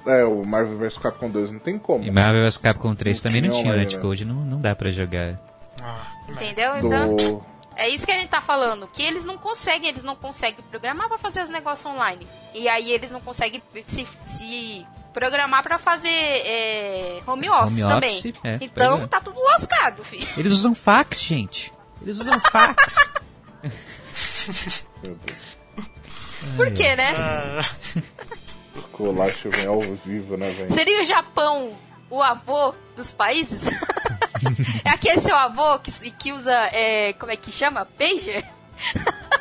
[0.05, 2.03] É, o Marvel vs Capcom 2 não tem como.
[2.03, 4.89] E Marvel vs Capcom 3 não também não tinha o netcode, não, não dá pra
[4.89, 5.39] jogar.
[5.81, 6.75] Ah, Entendeu?
[6.77, 7.15] Então...
[7.15, 7.52] Do...
[7.75, 11.07] É isso que a gente tá falando, que eles não conseguem, eles não conseguem programar
[11.07, 12.27] para fazer os negócios online.
[12.53, 18.17] E aí eles não conseguem se, se programar para fazer é, home office home também.
[18.17, 19.07] Office, é, então é.
[19.07, 20.27] tá tudo lascado, filho.
[20.37, 21.73] Eles usam fax, gente.
[22.01, 23.09] Eles usam fax.
[26.57, 27.13] Por quê, né?
[28.91, 30.73] Colacho vem ao vivo, né, velho?
[30.73, 31.73] Seria o Japão
[32.09, 33.61] o avô dos países?
[34.83, 37.85] é aquele seu avô que, que usa, é, como é que chama?
[37.85, 38.45] Pager?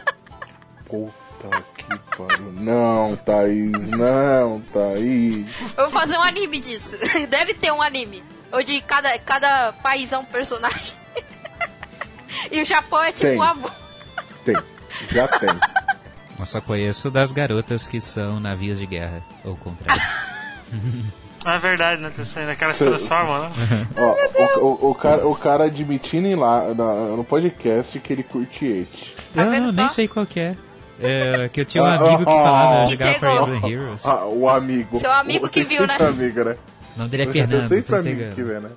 [0.89, 2.53] Puta que pariu.
[2.53, 5.47] Não, Thaís, não, Thaís.
[5.77, 6.97] Eu vou fazer um anime disso.
[7.29, 8.23] Deve ter um anime.
[8.53, 10.95] Onde cada, cada país é um personagem.
[12.51, 13.39] e o Japão é tipo tem.
[13.39, 13.71] um avô.
[14.45, 14.57] Tem,
[15.11, 15.49] já tem.
[16.39, 20.03] Eu só conheço das garotas que são navios de guerra, ou contrário.
[21.45, 22.11] É verdade, né?
[22.15, 23.51] Tem que elas se transformam, né?
[23.97, 29.17] Ó, o, o, o, cara, o cara admitindo lá no podcast que ele curte It.
[29.35, 30.57] Tá não, nem sei qual que é.
[31.01, 34.07] É, que eu tinha um ah, amigo que falava, jogava For Evil Heroes.
[34.07, 35.01] Ah, o amigo.
[35.01, 35.97] Seu amigo que viu, né?
[35.97, 36.57] Amigo, né?
[36.95, 37.63] O nome dele é Fernando.
[37.63, 38.71] Eu sempre amigo que vê, né?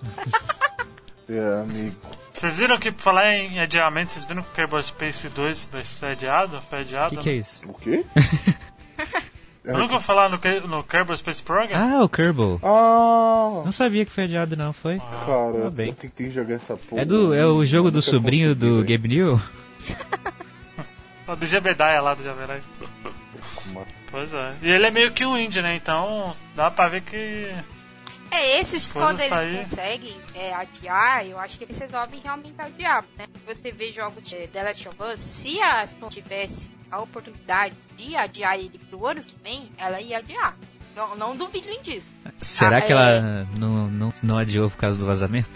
[1.29, 1.95] é, amigo.
[2.33, 6.07] Vocês viram que, falar em adiamento, vocês viram que o Kerbal Space 2 vai ser
[6.07, 6.59] adiado?
[6.69, 7.13] Foi adiado?
[7.13, 7.37] O que, que, é né?
[7.37, 7.69] isso?
[7.69, 8.05] O quê?
[9.65, 11.77] Eu nunca vou falar no, no Kerbal Space Program?
[11.77, 12.59] Ah, o Kerbal.
[12.61, 13.63] Ah.
[13.65, 14.97] Não sabia que foi adiado, não, foi?
[14.97, 15.23] Ah.
[15.25, 15.87] Cara, ah, bem.
[15.87, 17.01] eu tentei jogar essa porra.
[17.01, 19.41] É, do, é o jogo do sobrinho do Gabe New?
[21.27, 22.61] O do Jebediah lá do Javerai.
[24.11, 24.55] Pois é.
[24.61, 25.75] E ele é meio que um indie, né?
[25.75, 27.51] Então dá pra ver que.
[28.31, 29.57] É, esses quando eles aí...
[29.57, 33.25] conseguem é, adiar, eu acho que eles resolvem realmente adiar, né?
[33.47, 38.15] Você vê jogos de The Last of Us, se a Sony tivesse a oportunidade de
[38.15, 40.57] adiar ele pro ano que vem, ela ia adiar.
[40.95, 42.13] Não, não duvidem disso.
[42.39, 42.95] Será ah, que é...
[42.95, 45.49] ela não, não, não adiou por causa do vazamento?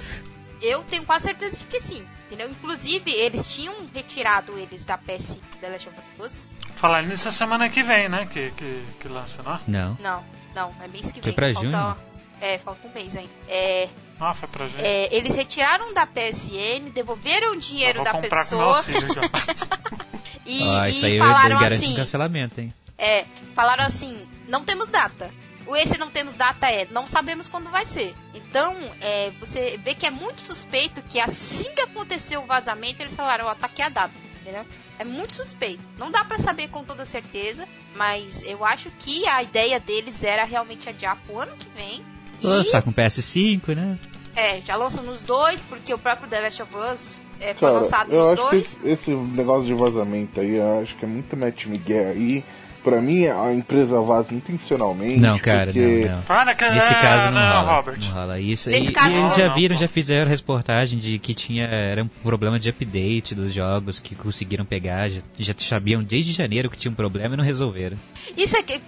[0.61, 2.05] Eu tenho quase certeza de que sim.
[2.27, 2.49] Entendeu?
[2.49, 7.81] Inclusive, eles tinham retirado eles da PS The Last of Us Falar nisso semana que
[7.81, 8.27] vem, né?
[8.31, 9.59] Que, que, que lança, não é?
[9.67, 9.97] Não.
[9.99, 11.23] Não, não, é mês que vem.
[11.23, 11.95] Foi pra falta, junho?
[12.39, 13.31] É, falta um mês ainda.
[13.47, 13.89] É,
[14.19, 14.84] ah, foi pra junho.
[14.84, 18.84] É, eles retiraram da PSN, devolveram o dinheiro da pessoa.
[20.45, 22.73] e, ah, isso aí falaram garante assim, um cancelamento, hein?
[22.97, 25.32] É, falaram assim, não temos data.
[25.65, 28.13] O esse não temos data é, não sabemos quando vai ser.
[28.34, 33.15] Então, é, você vê que é muito suspeito que assim que aconteceu o vazamento, eles
[33.15, 34.65] falaram, ó, tá aqui a data, entendeu?
[34.97, 35.82] É muito suspeito.
[35.97, 40.43] Não dá para saber com toda certeza, mas eu acho que a ideia deles era
[40.43, 42.03] realmente adiar pro ano que vem.
[42.41, 42.82] Lançar e...
[42.82, 43.97] com PS5, né?
[44.39, 47.82] É, já lançam nos dois, porque o próprio The Last of Us é, foi Cara,
[47.82, 48.67] lançado eu nos acho dois.
[48.67, 52.43] Que esse, esse negócio de vazamento aí, eu acho que é muito Matt Miguel aí.
[52.82, 55.17] Pra mim, a empresa vaza intencionalmente.
[55.17, 56.06] Não, cara, porque...
[56.06, 56.21] não, não.
[56.21, 56.69] Para que...
[56.69, 57.75] Nesse caso não, não rola.
[57.75, 57.99] Robert.
[57.99, 58.39] Não rola.
[58.39, 62.02] Isso, Nesse e, caso, e eles já viram, já fizeram reportagem de que tinha era
[62.02, 66.78] um problema de update dos jogos que conseguiram pegar, já, já sabiam desde janeiro que
[66.78, 67.97] tinha um problema e não resolveram.
[68.38, 68.82] Isso é que.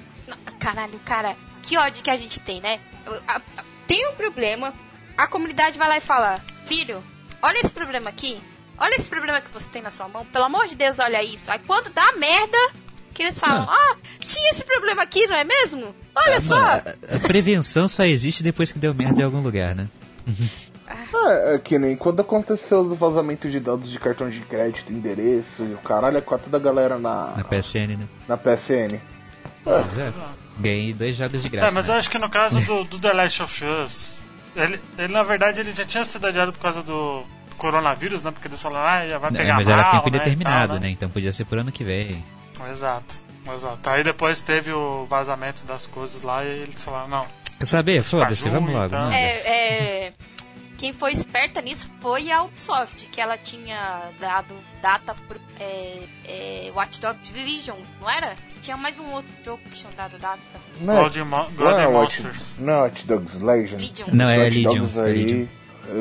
[0.57, 2.79] Caralho, cara, que ódio que a gente tem, né?
[3.85, 4.73] Tem um problema,
[5.21, 7.01] a comunidade vai lá e fala: Filho,
[7.41, 8.41] olha esse problema aqui.
[8.77, 10.25] Olha esse problema que você tem na sua mão.
[10.25, 11.51] Pelo amor de Deus, olha isso.
[11.51, 12.57] Aí quando dá merda,
[13.13, 15.95] que eles falam, ah, tinha esse problema aqui, não é mesmo?
[16.15, 16.55] Olha é, só!
[16.55, 16.77] A,
[17.15, 19.87] a, prevenção só existe depois que deu merda em algum lugar, né?
[21.13, 25.63] É, é, que nem quando aconteceu o vazamento de dados de cartão de crédito, endereço
[25.63, 27.33] e o caralho, é com toda a galera na.
[27.37, 28.07] Na PSN, né?
[28.27, 28.95] Na PSN.
[28.95, 28.99] É.
[29.63, 30.11] Pois é.
[30.59, 31.67] Ganhei dois jogos de graça.
[31.67, 31.93] É, mas né?
[31.93, 34.20] eu acho que no caso do, do The Last of Us,
[34.55, 37.23] ele, ele na verdade ele já tinha sido adiado por causa do
[37.57, 38.31] coronavírus, né?
[38.31, 40.79] Porque eles falaram, ah, já vai pegar é, Mas mal, era tempo né, indeterminado, tal,
[40.79, 40.87] né?
[40.87, 40.93] né?
[40.93, 42.23] Então podia ser por ano que vem.
[42.71, 43.15] Exato,
[43.55, 43.89] exato.
[43.89, 47.25] Aí depois teve o vazamento das coisas lá e eles falaram, não.
[47.59, 48.03] Quer saber?
[48.03, 48.87] Foda-se, vamos logo.
[48.87, 49.11] Então.
[49.11, 50.13] É, é,
[50.81, 56.71] quem foi esperta nisso foi a Ubisoft, que ela tinha dado data pro é, é,
[56.75, 58.35] Watch Dogs Legion, não era?
[58.63, 60.39] Tinha mais um outro jogo que tinha dado data.
[60.79, 62.57] Não, God, Mo God não, é Monsters.
[62.57, 63.77] Não, é Watch Dogs Legion.
[63.77, 64.07] Legion.
[64.11, 64.87] Não, é Legion.
[65.03, 65.47] Aí, Legion.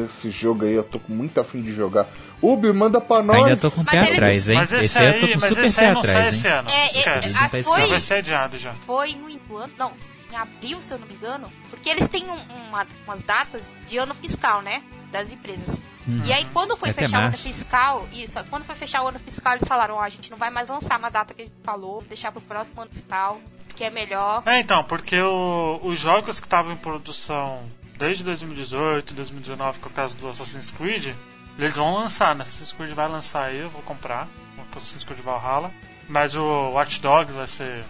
[0.06, 2.08] Esse jogo aí eu tô com muito afim de jogar.
[2.40, 3.36] Ubi, manda pra nós.
[3.36, 4.56] Ainda tô com o pé atrás, hein?
[4.56, 6.32] Mas esse, esse aí, eu tô com super pé atrás, hein?
[6.32, 6.70] Esse ano.
[6.70, 8.72] É, esse, a, tá foi, vai ser adiado já.
[8.72, 9.92] Foi no ano, não,
[10.30, 13.98] em abril, se eu não me engano, porque eles têm um, uma, umas datas de
[13.98, 14.82] ano fiscal, né?
[15.10, 15.80] Das empresas.
[16.08, 16.22] Hum.
[16.24, 17.44] E aí, quando foi Até fechar março.
[17.44, 20.08] o ano fiscal, isso, quando foi fechar o ano fiscal, eles falaram: Ó, oh, a
[20.08, 22.90] gente não vai mais lançar na data que a gente falou, deixar pro próximo ano
[22.90, 23.40] fiscal,
[23.76, 24.42] que é melhor.
[24.46, 27.62] É, então, porque o, os jogos que estavam em produção
[27.98, 31.14] desde 2018, 2019, com o caso do Assassin's Creed,
[31.58, 32.42] eles vão lançar, né?
[32.42, 34.26] Assassin's Creed vai lançar aí, eu vou comprar.
[34.56, 35.70] O Assassin's Creed Valhalla.
[36.08, 37.84] Mas o Watch Dogs vai ser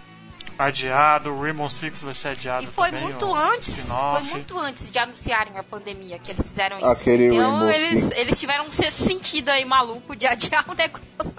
[0.61, 4.91] adiado, o Rainbow Six vai ser adiado E foi também, muito antes, foi muito antes
[4.91, 6.87] de anunciarem a pandemia que eles fizeram isso.
[6.87, 11.35] Aquele então eles, eles tiveram um sentido aí maluco de adiar o negócio.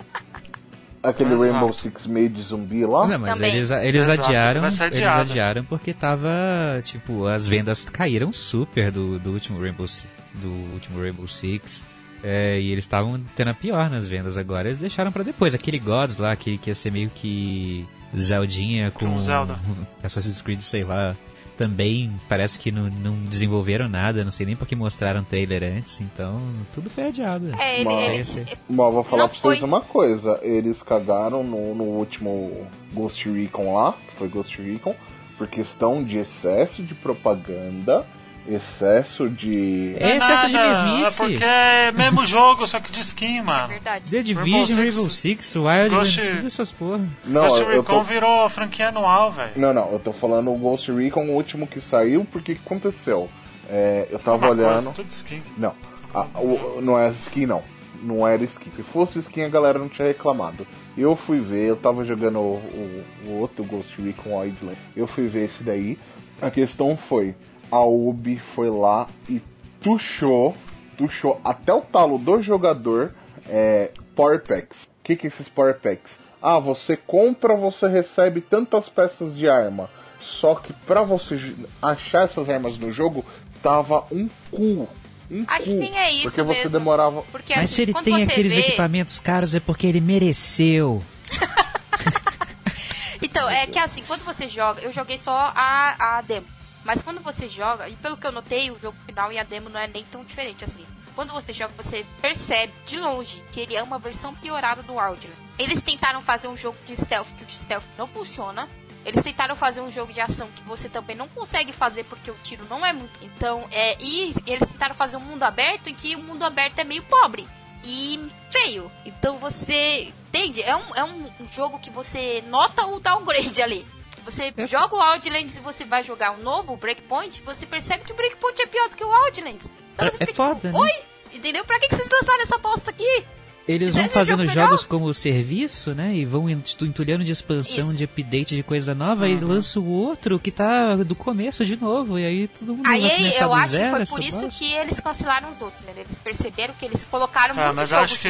[1.03, 1.53] Aquele Exato.
[1.53, 3.09] Rainbow Six meio de zumbi lá?
[3.09, 4.63] Não, mas eles, eles adiaram.
[4.65, 6.81] Eles adiaram porque tava.
[6.85, 9.87] Tipo, as vendas caíram super do, do último Rainbow
[10.35, 11.85] do último Rainbow Six.
[12.23, 14.69] É, e eles estavam tendo a pior nas vendas agora.
[14.69, 15.55] Eles deixaram para depois.
[15.55, 17.85] Aquele Gods lá, que, que ia ser meio que
[18.17, 19.59] Zeldinha com, com Zelda.
[20.03, 21.17] Assassin's Creed, sei lá
[21.57, 26.41] também parece que não, não desenvolveram nada, não sei nem porque mostraram trailer antes, então
[26.73, 27.55] tudo foi adiado.
[27.57, 29.69] É, ele, mas, ele, mas vou falar pra vocês foi...
[29.69, 34.95] uma coisa, eles cagaram no, no último Ghost Recon lá, que foi Ghost Recon,
[35.37, 38.05] por questão de excesso de propaganda
[38.49, 39.95] excesso de.
[39.99, 41.23] É excesso de mesmice.
[41.23, 43.65] É porque é mesmo jogo, só que de skin, mano.
[43.65, 44.11] É verdade.
[44.11, 46.29] The Division, Rainbow Six, Wildlands, Ghost...
[46.29, 47.09] tudo essas porra.
[47.25, 48.03] Não, Ghost Recon tô...
[48.03, 49.53] virou franquia anual, velho.
[49.57, 53.29] Não, não, eu tô falando o Ghost Recon, o último que saiu, porque que aconteceu?
[53.69, 54.85] É, eu tava Uma olhando.
[54.85, 55.43] Coisa, tudo skin.
[55.57, 55.75] Não,
[56.13, 57.63] a, o, não é skin, não.
[58.03, 58.71] Não era skin.
[58.71, 60.67] Se fosse skin, a galera não tinha reclamado.
[60.99, 64.79] Eu fui ver, eu tava jogando o, o, o outro Ghost Recon Wildlands.
[64.97, 65.97] Eu fui ver esse daí.
[66.41, 67.35] A questão foi
[67.73, 69.41] a Ubi foi lá e
[69.81, 70.55] tuchou,
[70.99, 73.15] tuchou até o talo do jogador
[73.49, 74.85] é, Power Packs.
[74.85, 76.21] O que, que é esses Power Packs?
[76.41, 79.89] Ah, você compra, você recebe tantas peças de arma.
[80.21, 83.25] Só que pra você achar essas armas no jogo,
[83.63, 84.87] tava um cu.
[85.31, 86.63] Um Acho cu, que nem é isso Porque mesmo.
[86.63, 87.23] você demorava.
[87.33, 88.61] Porque, Mas assim, se ele tem aqueles vê...
[88.61, 91.03] equipamentos caros é porque ele mereceu.
[93.23, 96.47] então, é que assim, quando você joga, eu joguei só a, a demo.
[96.85, 99.69] Mas quando você joga, e pelo que eu notei, o jogo final e a demo
[99.69, 100.85] não é nem tão diferente assim.
[101.15, 105.37] Quando você joga, você percebe de longe que ele é uma versão piorada do Outland.
[105.59, 108.69] Eles tentaram fazer um jogo de stealth que o stealth não funciona.
[109.05, 112.37] Eles tentaram fazer um jogo de ação que você também não consegue fazer porque o
[112.43, 113.19] tiro não é muito.
[113.23, 113.97] Então, é.
[114.01, 117.47] E eles tentaram fazer um mundo aberto em que o mundo aberto é meio pobre
[117.85, 118.91] e feio.
[119.05, 120.13] Então você.
[120.29, 120.63] Entende?
[120.63, 123.87] É um, é um jogo que você nota o downgrade ali.
[124.25, 124.67] Você é.
[124.67, 128.61] joga o Outlands e você vai jogar um novo Breakpoint, você percebe que o Breakpoint
[128.63, 129.69] é pior do que o Outlands.
[129.95, 130.79] Então, é, é tipo, foda, né?
[130.79, 130.93] Oi?
[131.35, 131.65] Entendeu?
[131.65, 133.25] Pra que, que vocês lançaram essa bosta aqui?
[133.67, 136.15] Eles vão fazendo jogos como serviço, né?
[136.15, 137.97] E vão entulhando de expansão, Isso.
[137.97, 139.31] de update, de coisa nova, uhum.
[139.31, 142.19] e lança o outro que tá do começo de novo.
[142.19, 144.59] E aí todo mundo aí, vai começar eu acho zero, que foi por isso bosta.
[144.59, 145.93] que eles cancelaram os outros, né?
[145.97, 148.29] Eles perceberam que eles colocaram é, muito mas jogo acho que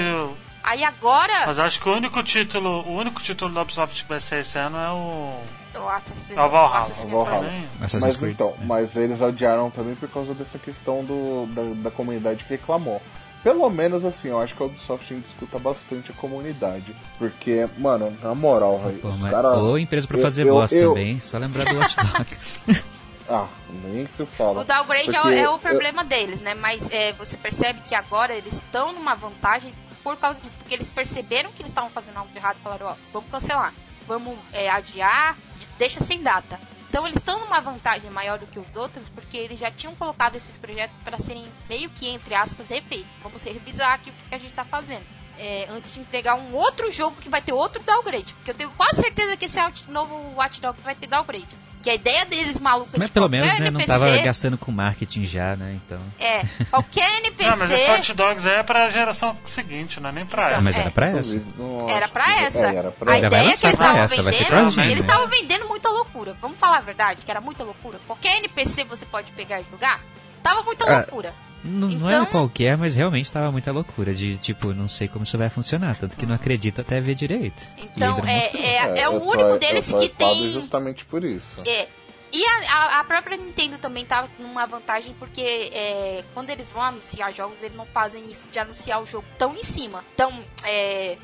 [0.62, 1.46] Aí agora.
[1.46, 4.58] Mas acho que o único título, o único título da Ubisoft que vai ser esse
[4.58, 5.61] ano é o.
[5.74, 6.78] O Assassin's, é o Valhalla.
[6.78, 7.52] Assassin's Valhalla.
[7.80, 12.50] Mas então, mas eles adiaram também por causa dessa questão do, da, da comunidade que
[12.50, 13.00] reclamou.
[13.42, 16.94] Pelo menos assim, eu acho que a Ubisoft discuta bastante a comunidade.
[17.18, 19.00] Porque, mano, na moral, velho.
[19.02, 19.58] Os caras.
[19.58, 22.64] Ou empresa pra fazer eu, bosta eu, também, só lembrar do Watch Dogs.
[23.28, 23.48] ah,
[23.82, 24.60] nem se fala.
[24.60, 26.06] O downgrade é, é, o problema eu...
[26.06, 26.54] deles, né?
[26.54, 30.56] Mas é, você percebe que agora eles estão numa vantagem por causa disso.
[30.56, 33.72] Porque eles perceberam que eles estavam fazendo algo de errado e falaram: ó, vamos cancelar,
[34.06, 35.36] vamos é, adiar,
[35.78, 36.58] deixa sem data.
[36.88, 40.36] Então eles estão numa vantagem maior do que os outros porque eles já tinham colocado
[40.36, 43.10] esses projetos para serem meio que, entre aspas, refeitos.
[43.22, 45.04] Vamos revisar aqui o que a gente está fazendo.
[45.38, 48.34] É, antes de entregar um outro jogo que vai ter outro downgrade.
[48.34, 51.61] Porque eu tenho quase certeza que esse novo Watch Dogs vai ter downgrade.
[51.82, 55.24] Que a ideia deles maluca Mas pelo menos né, NPC, não tava gastando com marketing
[55.24, 55.78] já, né?
[55.84, 56.00] Então.
[56.20, 57.50] É, qualquer NPC.
[57.50, 60.62] Não, mas esse Hot Dogs é pra geração seguinte, não é nem pra então, essa.
[60.62, 61.42] Mas era pra essa.
[61.88, 62.66] Era pra essa.
[62.66, 64.90] É, era pra a ideia é que eles estavam vendendo.
[64.90, 66.36] Eles estavam vendendo muita loucura.
[66.40, 67.98] Vamos falar a verdade, que era muita loucura.
[68.06, 70.00] Qualquer NPC você pode pegar e jogar.
[70.42, 71.34] Tava muita ah, loucura.
[71.64, 72.00] Não, então...
[72.00, 74.12] não era qualquer, mas realmente tava muita loucura.
[74.12, 75.96] De tipo, não sei como isso vai funcionar.
[75.96, 77.62] Tanto que não acredito até ver direito.
[77.78, 80.52] Então, é, é, é, é, o único deles que tem.
[80.52, 81.62] justamente por isso.
[81.66, 81.88] É,
[82.32, 87.30] e a, a, própria Nintendo também tá numa vantagem porque é, quando eles vão anunciar
[87.30, 91.18] jogos, eles não fazem isso de anunciar o jogo tão em cima, tão, é,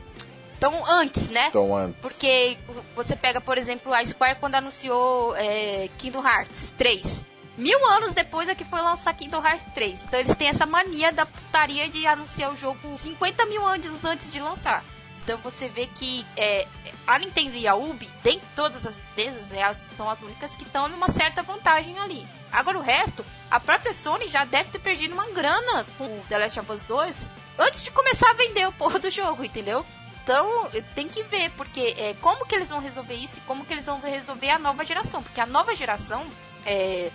[0.60, 1.50] tão antes, né?
[1.50, 1.98] Tão antes.
[2.02, 2.58] Porque
[2.94, 7.24] você pega, por exemplo, a Square quando anunciou é, Kingdom Hearts 3.
[7.58, 10.04] Mil anos depois é que foi lançar Kingdom Hearts 3.
[10.04, 14.30] Então eles têm essa mania da putaria de anunciar o jogo 50 mil anos antes
[14.30, 14.84] de lançar.
[15.24, 16.68] Então você vê que é,
[17.04, 20.88] a Nintendo e a Ubi, dentre todas as empresas, né, são as únicas que estão
[20.88, 22.24] numa certa vantagem ali.
[22.52, 26.38] Agora o resto, a própria Sony já deve ter perdido uma grana com o The
[26.38, 29.84] Last of Us 2 antes de começar a vender o porra do jogo, entendeu?
[30.22, 33.72] Então tem que ver, porque é, como que eles vão resolver isso e como que
[33.72, 35.24] eles vão resolver a nova geração.
[35.24, 36.24] Porque a nova geração,
[36.64, 37.10] é,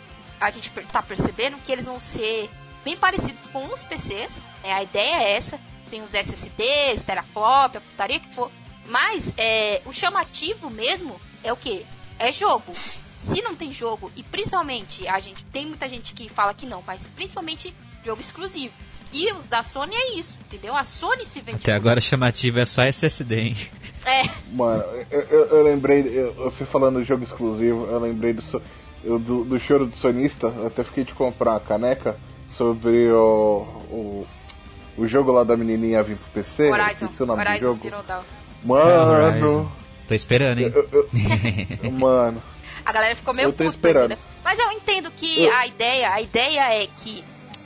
[0.46, 2.50] a gente tá percebendo que eles vão ser
[2.84, 4.38] bem parecidos com os PCs.
[4.64, 5.60] É, a ideia é essa
[5.94, 8.50] tem os SSDs, teraflop, a putaria que for.
[8.88, 11.86] Mas é, o chamativo mesmo é o que?
[12.18, 12.74] É jogo.
[12.74, 16.84] Se não tem jogo, e principalmente, a gente tem muita gente que fala que não,
[16.86, 17.74] mas principalmente
[18.04, 18.74] jogo exclusivo.
[19.14, 20.76] E os da Sony é isso, entendeu?
[20.76, 21.58] A Sony se vende.
[21.58, 23.58] Até agora chamativo é só SSD, hein?
[24.04, 24.24] É.
[24.52, 28.42] Mano, eu, eu, eu lembrei, eu, você falando do jogo exclusivo, eu lembrei do,
[29.04, 33.66] eu, do, do choro do sonista, eu até fiquei de comprar a caneca sobre o,
[33.90, 34.28] o
[34.98, 36.70] o jogo lá da menininha vir pro PC.
[36.70, 37.06] Horizon.
[37.06, 37.84] Esqueci o nome Horizon do jogo.
[37.84, 38.24] Zero Dawn.
[38.64, 39.72] Mano.
[40.08, 40.72] Tô esperando, hein?
[40.74, 41.10] Eu,
[41.84, 42.42] eu, mano.
[42.86, 44.12] A galera ficou meio eu tô esperando.
[44.12, 44.20] Ainda.
[44.44, 45.56] Mas eu entendo que eu...
[45.56, 47.24] a ideia, a ideia é que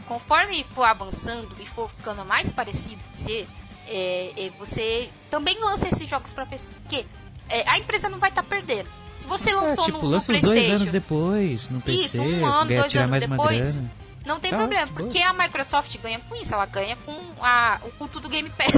[0.07, 3.45] conforme for avançando e for ficando mais parecido com você,
[3.87, 7.05] é, é, você também lança esses jogos para PC, porque
[7.49, 8.87] é, a empresa não vai estar tá perdendo.
[9.27, 12.69] Você lançou é, tipo, no, lança no dois anos depois no PC, Isso, um ano,
[12.69, 13.83] dois anos depois.
[14.27, 17.89] Não tem ah, problema, porque a Microsoft ganha com isso, ela ganha com a, o
[17.91, 18.73] culto do Game Pass.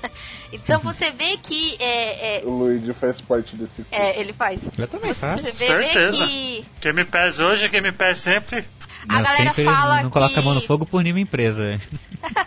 [0.50, 1.76] então você vê que.
[1.78, 3.88] É, é, o Luigi faz parte desse culto.
[3.92, 4.62] É, ele faz.
[4.78, 5.42] Eu também você faço.
[5.42, 6.24] Vê, Certeza.
[6.24, 6.64] que...
[6.80, 8.64] Game Pass hoje, Game Pass sempre.
[9.08, 10.12] A não, galera sempre fala não que...
[10.12, 11.80] coloca a mão no fogo por nenhuma empresa.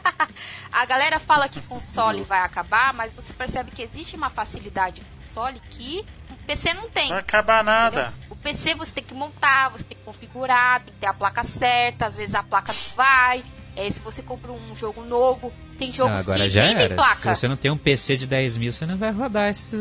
[0.71, 5.21] a galera fala que console vai acabar, mas você percebe que existe uma facilidade no
[5.21, 7.05] console que o PC não tem.
[7.05, 8.01] Não vai acabar nada.
[8.07, 8.27] Entendeu?
[8.47, 12.05] PC você tem que montar, você tem que configurar, tem que ter a placa certa,
[12.05, 13.43] às vezes a placa não vai.
[13.75, 16.95] É, se você compra um jogo novo, tem jogos não, agora que já nem era.
[16.95, 17.15] placa.
[17.15, 19.77] Se você não tem um PC de 10 mil, você não vai rodar essa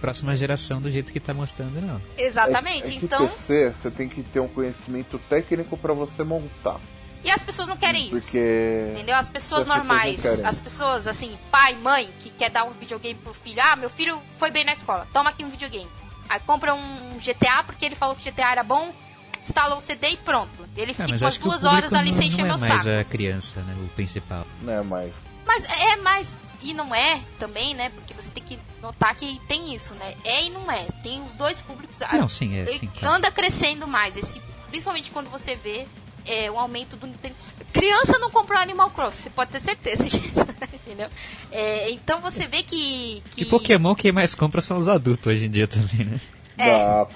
[0.00, 2.00] próxima geração do jeito que está mostrando, não.
[2.18, 2.90] Exatamente.
[2.90, 3.28] É, é então.
[3.28, 6.78] PC, você tem que ter um conhecimento técnico para você montar.
[7.22, 8.22] E as pessoas não querem isso.
[8.22, 8.88] Porque.
[8.92, 9.16] Entendeu?
[9.16, 13.34] As pessoas normais, pessoas as pessoas assim, pai, mãe, que quer dar um videogame pro
[13.34, 13.60] filho.
[13.62, 15.88] Ah, meu filho foi bem na escola, toma aqui um videogame.
[16.28, 18.92] Aí compra um GTA porque ele falou que GTA era bom,
[19.42, 20.50] instalou o CD e pronto.
[20.76, 22.72] Ele é, fica umas duas horas ali sem encher meu saco.
[22.72, 23.74] Não é mais a criança, né?
[23.84, 24.46] O principal.
[24.62, 25.12] Não é mais.
[25.46, 26.34] Mas é mais.
[26.62, 27.90] E não é também, né?
[27.90, 30.14] Porque você tem que notar que tem isso, né?
[30.24, 30.86] É e não é.
[31.02, 31.98] Tem os dois públicos.
[32.12, 32.66] Não, sim, é.
[32.66, 33.16] Sim, claro.
[33.16, 34.16] Anda crescendo mais.
[34.16, 35.86] Esse, principalmente quando você vê
[36.26, 37.34] é, o aumento do Nintendo
[37.72, 40.04] Criança não comprou Animal Crossing, você pode ter certeza,
[40.74, 41.08] entendeu?
[41.50, 43.44] É, então você vê que, que...
[43.46, 46.20] Pokémon quem mais compra são os adultos hoje em dia também, né?
[46.60, 47.06] É.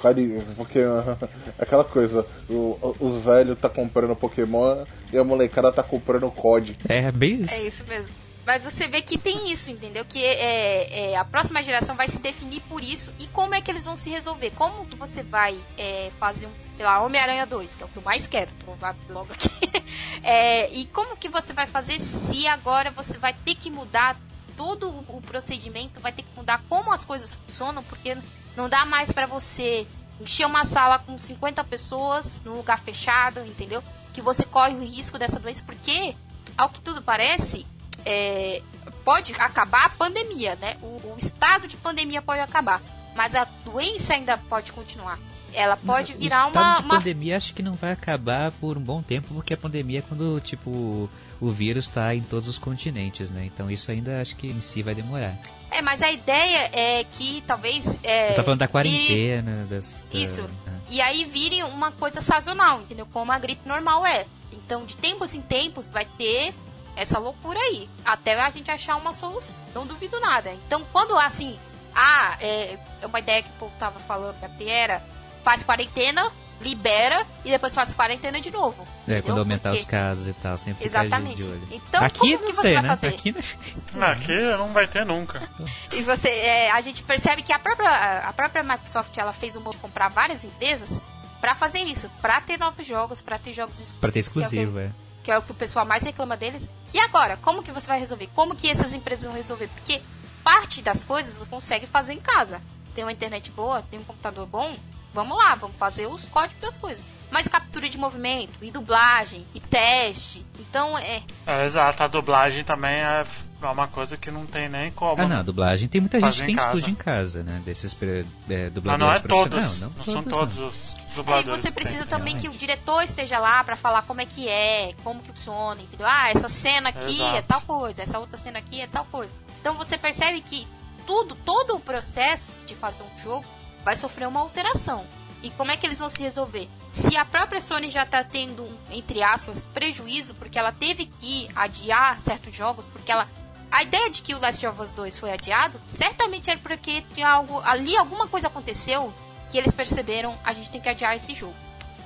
[0.57, 0.81] porque
[1.59, 6.77] aquela coisa, o, os velhos tá comprando Pokémon e a molecada tá comprando COD.
[6.89, 7.55] É, bem isso.
[7.55, 8.25] É isso mesmo.
[8.47, 10.05] Mas você vê que tem isso, entendeu?
[10.05, 13.71] Que é, é, a próxima geração vai se definir por isso e como é que
[13.71, 14.51] eles vão se resolver.
[14.51, 17.97] Como que você vai é, fazer um, sei lá, Homem-Aranha 2, que é o que
[17.97, 18.77] eu mais quero, vou
[19.09, 19.49] logo aqui.
[20.23, 24.17] É, e como que você vai fazer se agora você vai ter que mudar
[24.57, 28.17] todo o procedimento, vai ter que mudar como as coisas funcionam, porque
[28.57, 29.87] não dá mais para você
[30.21, 33.83] encher uma sala com 50 pessoas num lugar fechado, entendeu?
[34.13, 36.15] Que você corre o risco dessa doença, porque,
[36.57, 37.67] ao que tudo parece,
[38.07, 38.63] é,
[39.05, 40.77] pode acabar a pandemia, né?
[40.83, 42.81] O, o, estado de pandemia pode acabar,
[43.15, 45.19] mas a doença ainda pode continuar.
[45.53, 46.97] Ela pode virar o estado uma, de uma...
[46.97, 50.41] pandemia acho que não vai acabar por um bom tempo, porque a pandemia é quando,
[50.41, 51.09] tipo,
[51.41, 53.45] o vírus está em todos os continentes, né?
[53.47, 55.37] Então isso ainda acho que em si vai demorar.
[55.75, 57.99] É, mas a ideia é que talvez.
[58.03, 59.69] É, Você tá falando da quarentena, vire...
[59.69, 60.07] das.
[60.11, 60.19] Da...
[60.19, 60.49] Isso.
[60.89, 63.07] E aí vire uma coisa sazonal, entendeu?
[63.13, 64.27] Como a gripe normal é.
[64.53, 66.55] Então, de tempos em tempos, vai ter
[66.95, 67.89] essa loucura aí.
[68.05, 69.55] Até a gente achar uma solução.
[69.75, 70.53] Não duvido nada.
[70.53, 71.59] Então, quando assim,
[71.95, 75.03] ah, é, é uma ideia que o povo tava falando que até era
[75.43, 76.31] faz quarentena,
[76.65, 78.83] libera e depois faz quarentena de novo.
[78.83, 79.23] É, entendeu?
[79.23, 79.83] quando aumentar Porque...
[79.83, 81.43] os casos e tal, sempre Exatamente.
[81.43, 81.69] de olho.
[81.71, 82.91] Então, aqui como não sei, né?
[82.91, 83.35] Aqui
[83.95, 84.07] não...
[84.07, 85.49] aqui não vai ter nunca.
[85.93, 89.63] e você, é, a gente percebe que a própria, a própria Microsoft ela fez um
[89.63, 91.01] comprar várias empresas
[91.41, 94.01] para fazer isso, para ter novos jogos, para ter jogos exclusivos.
[94.01, 94.85] Para ter exclusivo, é.
[94.85, 94.91] é
[95.25, 96.69] que é o que o pessoal mais reclama deles.
[96.93, 98.29] E agora, como que você vai resolver?
[98.35, 99.69] Como que essas empresas vão resolver?
[99.69, 100.01] Porque
[100.45, 102.61] parte das coisas você consegue fazer em casa.
[102.95, 104.77] Tem uma internet boa, tem um computador bom,
[105.15, 107.03] vamos lá, vamos fazer os códigos das coisas.
[107.31, 110.45] Mas captura de movimento, e dublagem, e teste.
[110.59, 111.23] Então é.
[111.47, 113.25] é exato, a dublagem também é
[113.63, 115.23] uma coisa que não tem nem como.
[115.23, 117.63] Ah, não, a dublagem tem muita gente que tem estúdio em casa, né?
[117.65, 118.85] Desses é, dubladores.
[118.85, 119.81] Mas não é todos.
[119.81, 120.67] Não, não, não todos, são todos não.
[120.69, 124.49] os Aí você precisa também que o diretor esteja lá para falar como é que
[124.49, 126.09] é, como que funciona, entendeu?
[126.09, 127.37] Ah, essa cena aqui é Exato.
[127.37, 129.33] é tal coisa, essa outra cena aqui é tal coisa.
[129.61, 130.67] Então você percebe que
[131.07, 133.45] tudo, todo o processo de fazer um jogo
[133.85, 135.07] vai sofrer uma alteração.
[135.43, 136.69] E como é que eles vão se resolver?
[136.91, 142.19] Se a própria Sony já está tendo entre aspas, prejuízo, porque ela teve que adiar
[142.21, 143.29] certos jogos, porque ela.
[143.71, 147.29] A ideia de que o Last of Us 2 foi adiado, certamente era porque tinha
[147.29, 147.61] algo.
[147.61, 149.13] Ali alguma coisa aconteceu
[149.51, 151.55] que eles perceberam, a gente tem que adiar esse jogo.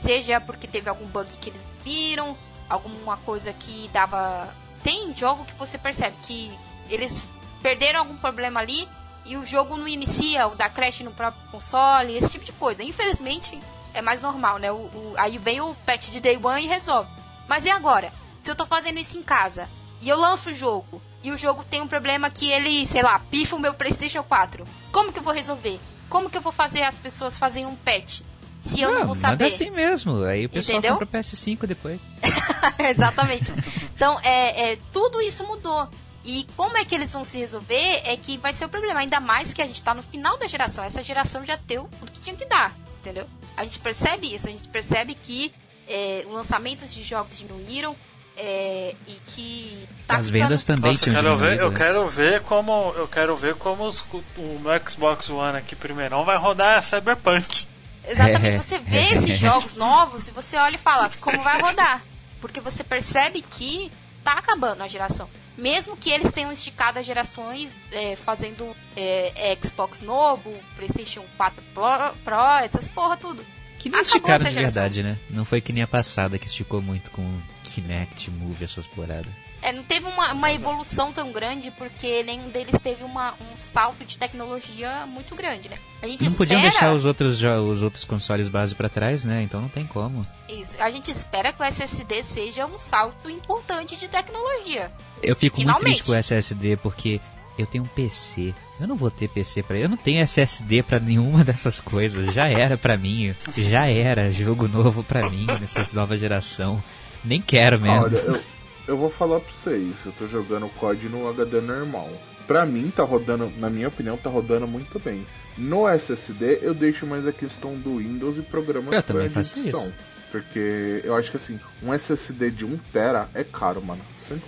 [0.00, 2.36] Seja porque teve algum bug que eles viram,
[2.68, 4.52] alguma coisa que dava.
[4.82, 6.50] Tem jogo que você percebe que
[6.88, 7.28] eles
[7.62, 8.88] perderam algum problema ali
[9.28, 12.82] e o jogo não inicia, o da crash no próprio console, esse tipo de coisa.
[12.82, 13.60] Infelizmente
[13.92, 14.72] é mais normal, né?
[14.72, 17.10] O, o, aí vem o patch de day one e resolve.
[17.46, 18.12] Mas e agora?
[18.42, 19.68] Se eu tô fazendo isso em casa
[20.00, 23.18] e eu lanço o jogo e o jogo tem um problema que ele, sei lá,
[23.30, 25.78] pifa o meu PlayStation 4, como que eu vou resolver?
[26.08, 28.22] Como que eu vou fazer as pessoas fazerem um patch?
[28.60, 29.32] Se eu não, não vou saber.
[29.32, 30.24] Manda assim mesmo.
[30.24, 30.98] Aí o pessoal Entendeu?
[30.98, 32.00] compra o PS5 depois.
[32.78, 33.52] Exatamente.
[33.94, 35.88] Então, é, é, tudo isso mudou.
[36.28, 39.00] E como é que eles vão se resolver é que vai ser o problema.
[39.00, 40.84] Ainda mais que a gente tá no final da geração.
[40.84, 42.70] Essa geração já deu tudo que tinha que dar.
[43.00, 43.26] Entendeu?
[43.56, 44.46] A gente percebe isso.
[44.46, 45.54] A gente percebe que
[45.88, 47.96] é, os lançamentos de jogos diminuíram.
[48.36, 50.76] É, e que tá as vendas ficando...
[50.76, 54.06] também Nossa, tinham eu quero ver eu quero ver como eu quero ver como os,
[54.36, 57.66] o meu Xbox One aqui primeiro vai rodar Cyberpunk
[58.06, 58.58] exatamente é.
[58.58, 62.00] você vê esses jogos novos e você olha e fala como vai rodar
[62.40, 63.90] porque você percebe que
[64.22, 65.28] tá acabando a geração
[65.58, 72.14] mesmo que eles tenham esticado as gerações é, fazendo é, Xbox novo PlayStation 4 Pro,
[72.24, 73.44] Pro essas porra tudo
[73.78, 75.18] que não esticaram de verdade, né?
[75.30, 79.32] Não foi que nem a passada que esticou muito com Kinect, Move, essas poradas.
[79.60, 84.04] É, não teve uma, uma evolução tão grande porque nenhum deles teve uma, um salto
[84.04, 85.76] de tecnologia muito grande, né?
[86.00, 86.48] A gente não espera...
[86.48, 89.42] podiam deixar os outros, os outros consoles base para trás, né?
[89.42, 90.24] Então não tem como.
[90.48, 90.80] Isso.
[90.80, 94.92] A gente espera que o SSD seja um salto importante de tecnologia.
[95.22, 95.84] Eu fico Finalmente.
[95.84, 97.20] muito triste com o SSD porque
[97.58, 98.54] eu tenho um PC.
[98.80, 102.32] Eu não vou ter PC para eu não tenho SSD para nenhuma dessas coisas.
[102.32, 106.82] Já era para mim, já era jogo novo para mim nessa nova geração.
[107.24, 108.04] Nem quero mesmo.
[108.04, 108.40] Olha, eu,
[108.88, 112.10] eu vou falar pra vocês, eu tô jogando o COD no HD normal.
[112.46, 115.26] Pra mim tá rodando, na minha opinião, tá rodando muito bem.
[115.58, 119.84] No SSD eu deixo mais a questão do Windows e programas eu também faço edição.
[119.84, 119.94] Isso.
[120.32, 124.00] Porque eu acho que assim, um SSD de 1TB é caro, mano.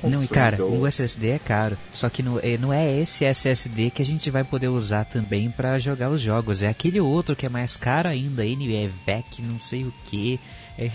[0.03, 0.78] Não, e cara, então...
[0.78, 1.76] o SSD é caro.
[1.93, 5.51] Só que não, é, não é esse SSD que a gente vai poder usar também
[5.51, 6.62] para jogar os jogos.
[6.62, 10.38] É aquele outro que é mais caro ainda, NVEC, não sei o que.
[10.78, 10.91] É,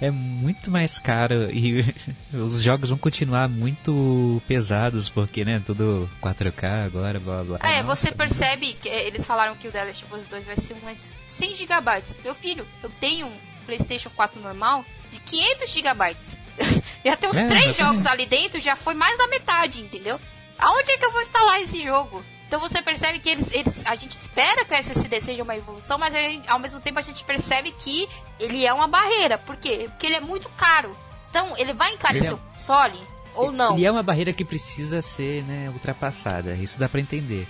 [0.00, 1.84] é muito mais caro e
[2.32, 7.58] os jogos vão continuar muito pesados porque, né, tudo 4K agora, blá blá.
[7.62, 10.56] É, Nossa, você percebe que eles falaram que o The Last of Us 2 vai
[10.56, 12.02] ser umas 100 GB.
[12.22, 16.16] Meu filho, eu tenho um PlayStation 4 normal de 500 GB.
[17.04, 20.20] já tem uns é, três jogos ali dentro, já foi mais da metade, entendeu?
[20.58, 22.24] Aonde é que eu vou instalar esse jogo?
[22.46, 25.98] Então você percebe que eles, eles, a gente espera que o SSD seja uma evolução,
[25.98, 26.14] mas
[26.46, 29.36] ao mesmo tempo a gente percebe que ele é uma barreira.
[29.36, 29.86] Por quê?
[29.90, 30.96] Porque ele é muito caro.
[31.30, 32.34] Então ele vai encarecer é...
[32.34, 32.98] o console
[33.34, 33.76] ou não?
[33.76, 36.54] Ele é uma barreira que precisa ser né, ultrapassada.
[36.54, 37.46] Isso dá para entender.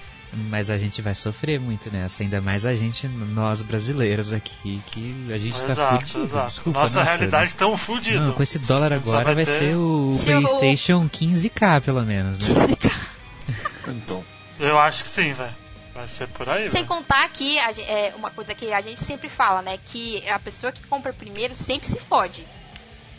[0.50, 5.32] Mas a gente vai sofrer muito nessa, ainda mais a gente, nós brasileiros aqui, que
[5.32, 6.24] a gente tá exato, tá fudido.
[6.24, 6.46] Exato.
[6.50, 7.56] Desculpa, nossa, nossa realidade né?
[7.58, 8.32] tão fudida.
[8.32, 9.58] Com esse dólar agora vai, vai ter...
[9.58, 11.08] ser o Se PlayStation eu...
[11.08, 12.48] 15k pelo menos, né?
[12.48, 12.92] 15k.
[13.88, 14.35] então.
[14.58, 15.54] Eu acho que sim, velho.
[15.94, 16.86] Vai ser por aí, Sem véio.
[16.86, 19.78] contar que a, é uma coisa que a gente sempre fala, né?
[19.82, 22.46] Que a pessoa que compra primeiro sempre se fode.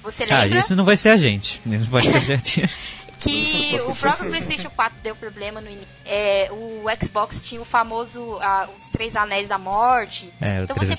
[0.04, 0.58] Você ah, lembra?
[0.58, 1.60] Ah, isso não vai ser a gente.
[1.66, 2.78] Isso pode ter certeza.
[3.20, 5.88] que o próprio PlayStation 4 deu problema no início.
[6.06, 10.32] É, o Xbox tinha o famoso ah, os três anéis da morte.
[10.40, 10.94] É, então você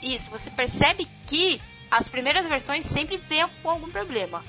[0.00, 1.60] isso, você percebe que
[1.90, 4.44] as primeiras versões sempre vêm com algum problema.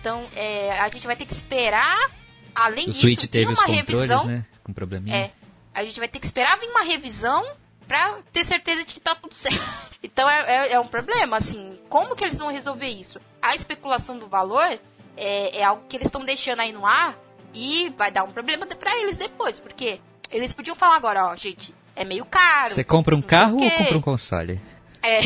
[0.00, 2.10] Então é, a gente vai ter que esperar.
[2.54, 4.26] Além o disso, Switch teve uma os revisão.
[4.26, 4.44] Né?
[4.62, 5.16] Com probleminha.
[5.16, 5.30] É.
[5.74, 7.44] A gente vai ter que esperar vir uma revisão
[7.86, 9.64] pra ter certeza de que tá tudo certo.
[10.02, 11.78] Então é, é, é um problema, assim.
[11.88, 13.20] Como que eles vão resolver isso?
[13.40, 14.78] A especulação do valor
[15.16, 17.18] é, é algo que eles estão deixando aí no ar
[17.54, 21.74] e vai dar um problema para eles depois, porque eles podiam falar agora, ó, gente,
[21.96, 22.70] é meio caro.
[22.70, 24.60] Você compra um carro ou compra um console?
[25.02, 25.20] É.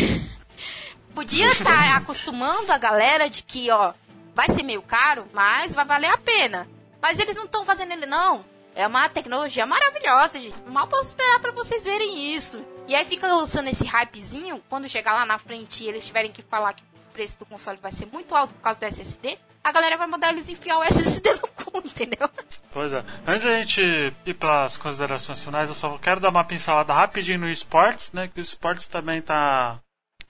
[1.14, 3.92] Podia estar tá acostumando a galera de que, ó,
[4.34, 6.66] vai ser meio caro, mas vai valer a pena.
[7.02, 8.44] Mas eles não estão fazendo ele, não.
[8.74, 10.56] É uma tecnologia maravilhosa, gente.
[10.66, 12.64] Mal posso esperar para vocês verem isso.
[12.86, 16.42] E aí fica lançando esse hypezinho, quando chegar lá na frente e eles tiverem que
[16.42, 19.70] falar que o preço do console vai ser muito alto por causa do SSD, a
[19.70, 22.28] galera vai mandar eles enfiar o SSD no cu, entendeu?
[22.72, 23.04] Pois é.
[23.26, 27.40] Antes da gente ir para as considerações finais, eu só quero dar uma pincelada rapidinho
[27.40, 28.28] no esportes, né?
[28.28, 29.78] Que o esportes também tá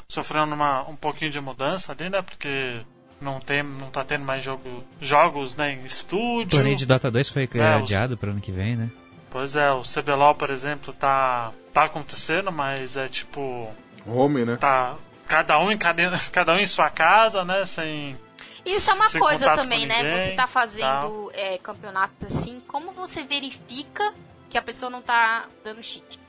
[0.09, 2.20] sofrendo uma, um pouquinho de mudança ali, né?
[2.20, 2.85] Porque
[3.23, 6.47] não tem não tá tendo mais jogo, jogos né, em estúdio.
[6.47, 8.20] O torneio de Dota 2 foi é, adiado os...
[8.20, 8.91] para ano que vem, né?
[9.31, 13.70] Pois é, o CBLOL, por exemplo, tá, tá acontecendo, mas é tipo.
[14.07, 14.57] Home, né?
[14.57, 14.97] Tá.
[15.27, 17.64] Cada um em cada, cada um em sua casa, né?
[17.64, 18.16] Sem
[18.64, 20.03] isso é uma coisa também, né?
[20.03, 24.12] Ninguém, você tá fazendo é, campeonatos assim, como você verifica
[24.49, 26.20] que a pessoa não tá dando cheat?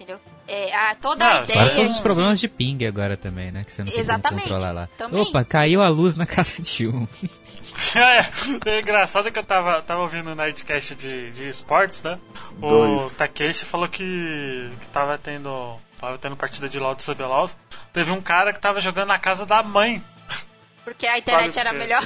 [0.47, 1.59] É, a, toda não, a ideia.
[1.59, 3.63] Fora todos os problemas de ping agora também, né?
[3.63, 4.89] Que você não tem Exatamente, como controlar lá.
[4.97, 5.21] Também.
[5.21, 7.07] Opa, caiu a luz na casa de um.
[7.95, 12.19] é, é engraçado que eu tava, tava ouvindo o Nightcast de, de esportes, né?
[12.61, 15.77] O Takeshi falou que, que tava tendo.
[15.99, 17.49] Tava tendo partida de LOL do CBLOL.
[17.93, 20.03] Teve um cara que tava jogando na casa da mãe
[20.83, 22.03] porque a internet era melhor.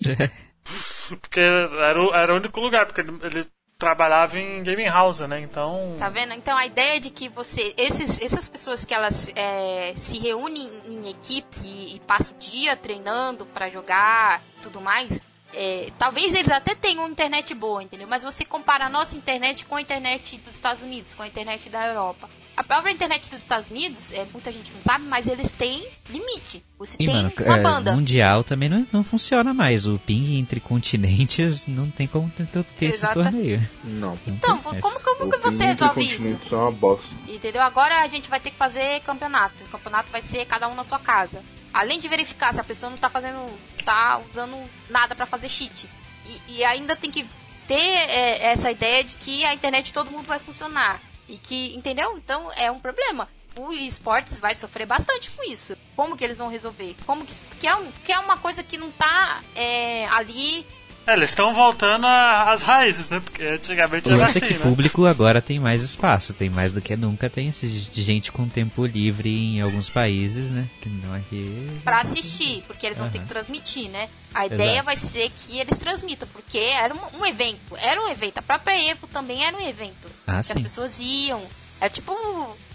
[1.20, 3.46] porque era o, era o único lugar, porque ele, ele
[3.78, 5.40] trabalhava em gaming house, né?
[5.40, 5.94] Então.
[5.96, 6.34] Tá vendo?
[6.34, 7.72] Então a ideia de que você.
[7.76, 12.76] Esses, essas pessoas que elas é, se reúnem em equipes e, e passam o dia
[12.76, 15.20] treinando para jogar tudo mais.
[15.54, 18.08] É, talvez eles até tenham internet boa, entendeu?
[18.08, 21.70] Mas você compara a nossa internet com a internet dos Estados Unidos, com a internet
[21.70, 22.28] da Europa.
[22.58, 26.60] A própria internet dos Estados Unidos, é, muita gente não sabe, mas eles têm limite.
[26.76, 27.92] Você e, tem mano, uma é, banda.
[27.92, 29.86] Mundial também não, não funciona mais.
[29.86, 33.62] O ping entre continentes não tem como ter, ter esses torneios.
[33.84, 34.18] Não.
[34.26, 36.52] Então, como, como que você resolve isso?
[36.52, 37.14] É uma bosta.
[37.28, 37.62] Entendeu?
[37.62, 39.62] Agora a gente vai ter que fazer campeonato.
[39.62, 41.40] O campeonato vai ser cada um na sua casa.
[41.72, 43.38] Além de verificar se a pessoa não tá fazendo.
[43.84, 44.58] tá usando
[44.90, 45.88] nada para fazer cheat.
[46.26, 47.24] E, e, ainda tem que
[47.68, 51.00] ter é, essa ideia de que a internet todo mundo vai funcionar.
[51.28, 52.16] E que, entendeu?
[52.16, 53.28] Então é um problema.
[53.56, 55.76] O esportes vai sofrer bastante com isso.
[55.96, 56.94] Como que eles vão resolver?
[57.04, 60.64] Como que, que, é, um, que é uma coisa que não tá é, ali
[61.08, 63.20] é, eles estão voltando às raízes, né?
[63.20, 64.60] Porque antigamente era assim, é que né?
[64.60, 69.30] público agora tem mais espaço, tem mais do que nunca, tem gente com tempo livre
[69.30, 70.68] em alguns países, né?
[70.80, 71.80] Que não aqui...
[71.82, 73.12] Pra assistir, porque eles vão uhum.
[73.12, 74.08] ter que transmitir, né?
[74.34, 74.84] A ideia Exato.
[74.84, 78.38] vai ser que eles transmitam, porque era um, um, evento, era um evento.
[78.38, 80.08] A própria Evo também era um evento.
[80.26, 80.52] Ah, que sim.
[80.54, 81.42] as pessoas iam,
[81.80, 82.12] é tipo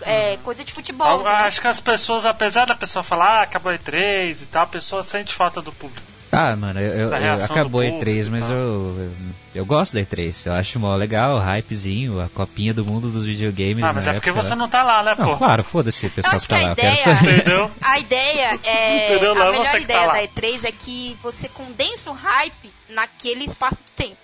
[0.01, 1.19] é, coisa de futebol.
[1.19, 1.29] Eu, né?
[1.29, 5.03] Acho que as pessoas, apesar da pessoa falar, ah, acabou E3 e tal, a pessoa
[5.03, 6.12] sente falta do público.
[6.34, 9.11] Ah, mano, eu, eu acabou a E3, mas eu,
[9.53, 10.47] eu, gosto da E3.
[10.47, 13.84] Eu acho mó legal, hypezinho, a copinha do mundo dos videogames.
[13.84, 15.23] Ah, mas é porque você não tá lá, né, pô?
[15.23, 16.71] Não, claro, foda-se o pessoal que tá lá.
[16.71, 16.93] Ideia.
[17.21, 17.71] Entendeu?
[17.79, 19.05] A ideia é.
[19.13, 19.36] Entendeu?
[19.36, 23.77] Não, a melhor ideia tá da E3 é que você condensa o hype naquele espaço
[23.86, 24.17] de tempo.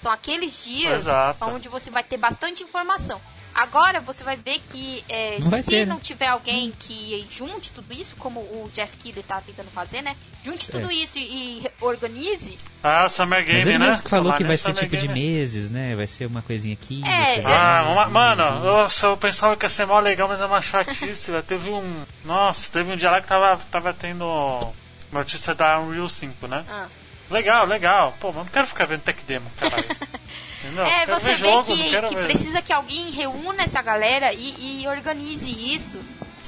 [0.00, 1.44] São aqueles dias Exato.
[1.46, 3.20] onde você vai ter bastante informação.
[3.56, 6.00] Agora você vai ver que é, não se ter, não né?
[6.02, 10.14] tiver alguém que junte tudo isso, como o Jeff Keighley tá tentando fazer, né?
[10.44, 10.94] Junte tudo é.
[10.94, 12.58] isso e, e, organize.
[12.84, 13.88] Ah, Summer Game, Mas ele né?
[13.88, 15.08] Mesmo falou que vai ser tipo Game.
[15.08, 15.96] de meses, né?
[15.96, 17.02] Vai ser uma coisinha aqui.
[17.08, 20.60] É, ah, uma, mano, nossa, eu pensava que ia ser mó legal, mas é uma
[20.60, 21.32] chatice.
[21.48, 22.04] teve um.
[22.26, 24.70] Nossa, teve um dia lá que tava, tava tendo
[25.10, 26.62] notícia da Unreal 5, né?
[26.68, 26.88] Ah.
[27.30, 28.14] Legal, legal.
[28.20, 29.86] Pô, mas não quero ficar vendo tech demo, caralho.
[30.64, 34.88] Não, é, você vê jogo, que, que precisa que alguém reúna essa galera e, e
[34.88, 36.00] organize isso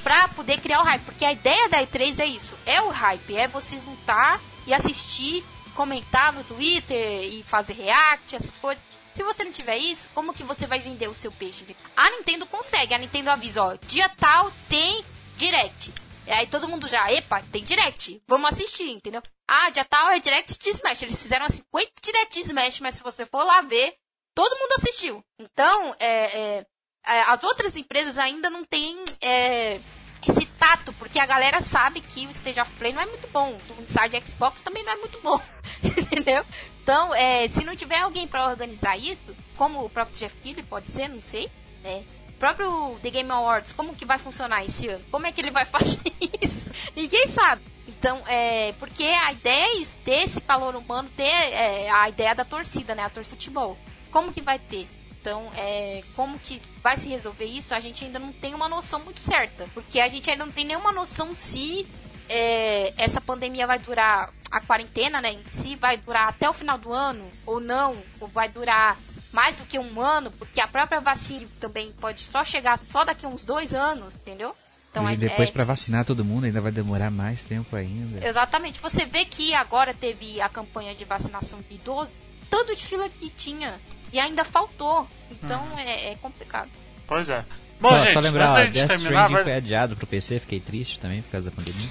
[0.03, 1.03] pra poder criar o hype.
[1.03, 5.43] Porque a ideia da E3 é isso, é o hype, é você juntar e assistir,
[5.75, 8.83] comentar no Twitter e fazer react, essas coisas.
[9.13, 11.65] Se você não tiver isso, como que você vai vender o seu peixe?
[11.95, 15.03] A Nintendo consegue, a Nintendo avisa, ó, dia tal tem
[15.37, 15.91] direct.
[16.25, 19.21] E aí todo mundo já, epa, tem direct, vamos assistir, entendeu?
[19.51, 21.01] Ah, dia tal é direct de Smash.
[21.01, 23.95] Eles fizeram 50 direct de Smash, mas se você for lá ver,
[24.35, 25.23] todo mundo assistiu.
[25.39, 26.65] Então, é, é,
[27.07, 29.79] é, as outras empresas ainda não têm é,
[30.27, 33.57] esse tato, porque a galera sabe que o Stage of Play não é muito bom.
[33.75, 35.41] O Inside Xbox também não é muito bom.
[35.83, 36.45] Entendeu?
[36.83, 40.85] Então, é, se não tiver alguém para organizar isso, como o próprio Jeff Keighley pode
[40.87, 41.49] ser, não sei,
[41.81, 42.05] né?
[42.29, 45.03] O próprio The Game Awards, como que vai funcionar esse ano?
[45.09, 45.99] Como é que ele vai fazer
[46.39, 46.71] isso?
[46.95, 47.63] Ninguém sabe.
[47.99, 52.33] Então, é, porque a ideia é isso, ter esse calor humano, ter é, a ideia
[52.33, 53.03] da torcida, né?
[53.03, 53.77] A torcida futebol
[54.11, 54.87] como que vai ter?
[55.21, 57.73] Então, é, como que vai se resolver isso?
[57.73, 59.67] A gente ainda não tem uma noção muito certa.
[59.73, 61.85] Porque a gente ainda não tem nenhuma noção se
[62.29, 66.91] é, essa pandemia vai durar, a quarentena, né, si, vai durar até o final do
[66.91, 68.97] ano ou não, ou vai durar
[69.31, 73.25] mais do que um ano, porque a própria vacina também pode só chegar só daqui
[73.25, 74.55] a uns dois anos, entendeu?
[74.91, 75.51] Então, e depois é...
[75.51, 78.25] para vacinar todo mundo ainda vai demorar mais tempo ainda.
[78.27, 78.79] Exatamente.
[78.81, 82.15] Você vê que agora teve a campanha de vacinação de idoso,
[82.49, 83.79] tanto de fila que tinha
[84.11, 85.07] e ainda faltou.
[85.29, 85.79] Então hum.
[85.79, 86.69] é, é, complicado.
[87.07, 87.45] Pois é.
[87.79, 89.43] Bom, gente, só lembrar, Death terminar, Stranding vai...
[89.43, 91.89] foi adiado pro PC, fiquei triste também por causa da pandemia.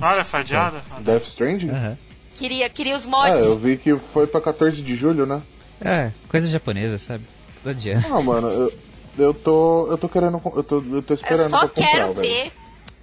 [0.00, 0.82] Olha, foi adiado.
[0.98, 1.02] É.
[1.02, 1.70] Death Stranding?
[1.70, 1.96] Uhum.
[2.34, 3.40] Queria, queria os mods.
[3.40, 5.42] É, eu vi que foi pra 14 de julho, né?
[5.80, 7.24] É, coisa japonesa, sabe?
[7.62, 8.04] Todo dia.
[8.10, 8.72] Ah, mano, eu,
[9.18, 9.88] eu tô.
[9.90, 10.40] Eu tô querendo.
[10.54, 12.52] Eu tô, eu tô esperando eu só pra quero comprar, ver velho.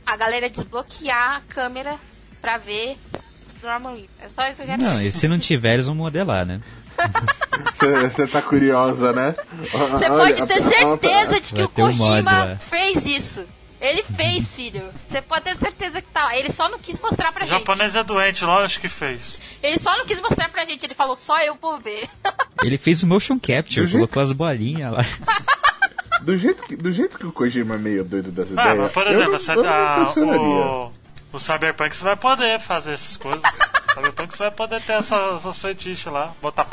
[0.06, 1.96] a galera desbloquear a câmera
[2.42, 2.98] pra ver
[3.64, 6.46] Norman É só isso que eu quero Não, e se não tiver, eles vão modelar,
[6.46, 6.60] né?
[8.12, 9.36] Você tá curiosa, né?
[9.92, 13.46] Você pode ter certeza de que o Kojima mod, fez isso.
[13.82, 14.84] Ele fez, filho.
[15.10, 16.38] Você pode ter certeza que tá.
[16.38, 17.56] Ele só não quis mostrar pra o gente.
[17.56, 19.42] O japonês é doente, lógico que fez.
[19.62, 20.86] Ele só não quis mostrar pra gente.
[20.86, 22.08] Ele falou, só eu vou ver.
[22.64, 25.04] Ele fez o motion capture, colocou as bolinhas lá.
[26.24, 28.78] Do jeito, que, do jeito que o Kojima é meio doido das ah, ideias.
[28.78, 30.92] Mas, por exemplo, eu, você eu tá, o,
[31.34, 33.44] o Cyberpunk você vai poder fazer essas coisas.
[33.94, 36.32] Cyberpunk você vai poder ter essa, essas fetiches lá.
[36.42, 36.64] Botar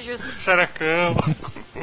[0.00, 0.40] justo.
[0.40, 1.16] xerecão.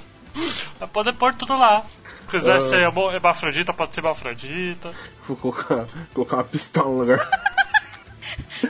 [0.80, 1.84] vai poder pôr tudo lá.
[2.22, 2.62] Se quiser uh...
[2.62, 4.94] ser hebafrodita, pode ser hebafrodita.
[5.28, 7.49] Vou colocar, colocar uma pistola no lugar.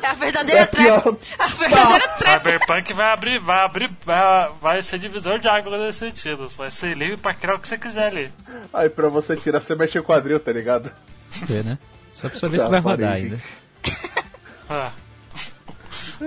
[0.01, 1.19] É a verdadeira é trap.
[1.37, 2.43] A verdadeira trap.
[2.43, 6.47] Cyberpunk vai abrir, vai abrir, vai, vai ser divisor de água nesse sentido.
[6.49, 8.33] Vai ser livre pra criar o que você quiser ali.
[8.73, 10.91] Aí pra você tirar, você mexe o quadril, tá ligado?
[11.49, 11.77] É, né?
[12.13, 13.39] Só pra saber tá, se vai rodar ainda.
[14.71, 14.91] Ah.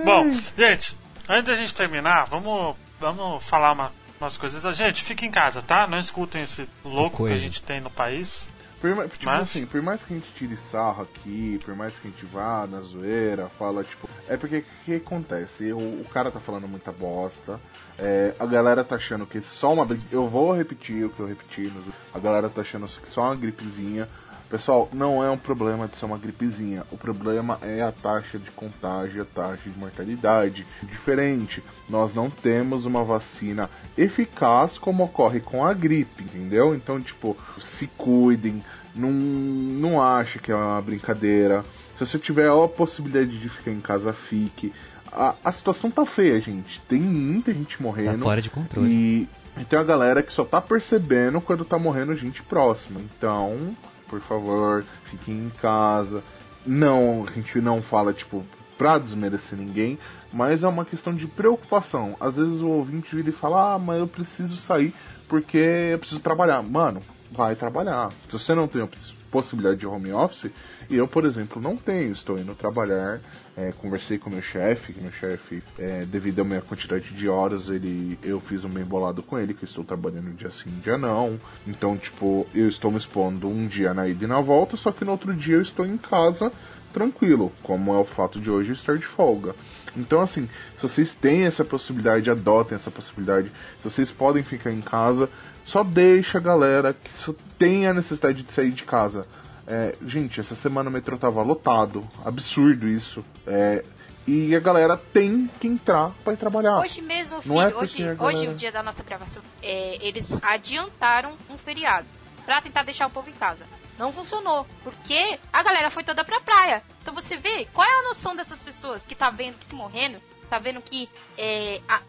[0.03, 0.97] Bom, gente,
[1.29, 4.75] antes da gente terminar, vamos, vamos falar uma, umas coisas.
[4.75, 5.87] Gente, fique em casa, tá?
[5.87, 8.45] Não escutem esse louco que a gente tem no país.
[8.83, 9.43] Por, tipo Mas...
[9.43, 12.67] assim, por mais que a gente tire sarro aqui, por mais que a gente vá
[12.67, 14.09] na zoeira, fala, tipo.
[14.27, 15.71] É porque o que acontece?
[15.71, 17.61] O, o, cara tá falando muita bosta.
[17.97, 19.87] É, a galera tá achando que só uma.
[20.11, 21.71] Eu vou repetir o que eu repeti.
[22.13, 24.09] A galera tá achando que só uma gripezinha.
[24.53, 26.83] Pessoal, não é um problema de ser uma gripezinha.
[26.91, 30.63] O problema é a taxa de contágio, a taxa de mortalidade.
[30.83, 36.75] Diferente, nós não temos uma vacina eficaz como ocorre com a gripe, entendeu?
[36.75, 38.63] Então, tipo, se cuidem,
[38.95, 41.65] não, não ache que é uma brincadeira.
[41.97, 44.71] Se você tiver a possibilidade de ficar em casa, fique.
[45.11, 46.79] A, a situação tá feia, gente.
[46.81, 48.19] Tem muita gente morrendo.
[48.19, 48.87] Tá fora de controle.
[48.87, 49.29] E,
[49.59, 53.01] e tem a galera que só tá percebendo quando tá morrendo gente próxima.
[53.01, 53.75] Então,
[54.13, 56.23] por favor, fiquem em casa.
[56.63, 58.45] Não, a gente não fala, tipo,
[58.77, 59.97] pra desmerecer ninguém,
[60.31, 62.15] mas é uma questão de preocupação.
[62.19, 64.93] Às vezes o ouvinte vira e fala, ah, mas eu preciso sair
[65.27, 66.61] porque eu preciso trabalhar.
[66.61, 67.01] Mano,
[67.31, 68.11] vai trabalhar.
[68.29, 68.87] Se você não tem
[69.31, 70.51] possibilidade de home office,
[70.89, 72.11] e eu, por exemplo, não tenho.
[72.11, 73.19] Estou indo trabalhar,
[73.55, 77.69] é, conversei com meu chefe, que meu chefe, é, devido à minha quantidade de horas,
[77.69, 80.97] ele, eu fiz um bem bolado com ele, que eu estou trabalhando dia sim, dia
[80.97, 81.39] não.
[81.67, 85.05] Então, tipo, eu estou me expondo um dia na ida e na volta, só que
[85.05, 86.51] no outro dia eu estou em casa
[86.93, 89.55] tranquilo, como é o fato de hoje estar de folga.
[89.97, 93.47] Então, assim, se vocês têm essa possibilidade, adotem essa possibilidade.
[93.47, 95.29] Se vocês podem ficar em casa,
[95.65, 99.25] só deixa a galera que só tem a necessidade de sair de casa.
[99.65, 103.23] É, gente, essa semana o metrô tava lotado, absurdo isso.
[103.47, 103.83] É,
[104.25, 106.79] e a galera tem que entrar para ir trabalhar.
[106.79, 108.23] Hoje mesmo, filho, é hoje, galera...
[108.23, 112.07] hoje, o dia da nossa gravação, é, eles adiantaram um feriado
[112.45, 113.65] para tentar deixar o povo em casa.
[113.97, 116.81] Não funcionou, porque a galera foi toda pra praia.
[117.01, 120.21] Então você vê qual é a noção dessas pessoas que tá vendo que tá morrendo,
[120.49, 122.01] tá vendo que é, a,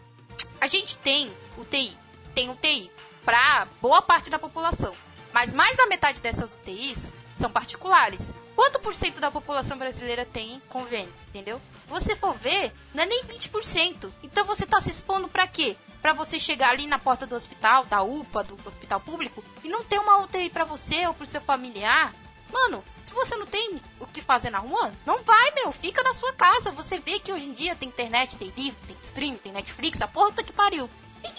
[0.61, 1.97] a gente tem UTI,
[2.33, 2.89] tem UTI
[3.23, 4.93] para boa parte da população,
[5.33, 8.33] mas mais da metade dessas UTIs são particulares.
[8.55, 11.61] Quanto por cento da população brasileira tem convênio, entendeu?
[11.87, 14.09] Você for ver, não é nem 20%.
[14.23, 15.75] Então você tá se expondo para quê?
[16.01, 19.83] Para você chegar ali na porta do hospital, da UPA, do hospital público, e não
[19.83, 22.13] ter uma UTI para você ou pro seu familiar.
[22.51, 25.71] Mano, se você não tem o que fazer na rua, não vai, meu.
[25.71, 26.71] Fica na sua casa.
[26.71, 30.07] Você vê que hoje em dia tem internet, tem livro, tem stream, tem Netflix, a
[30.07, 30.89] porra que pariu.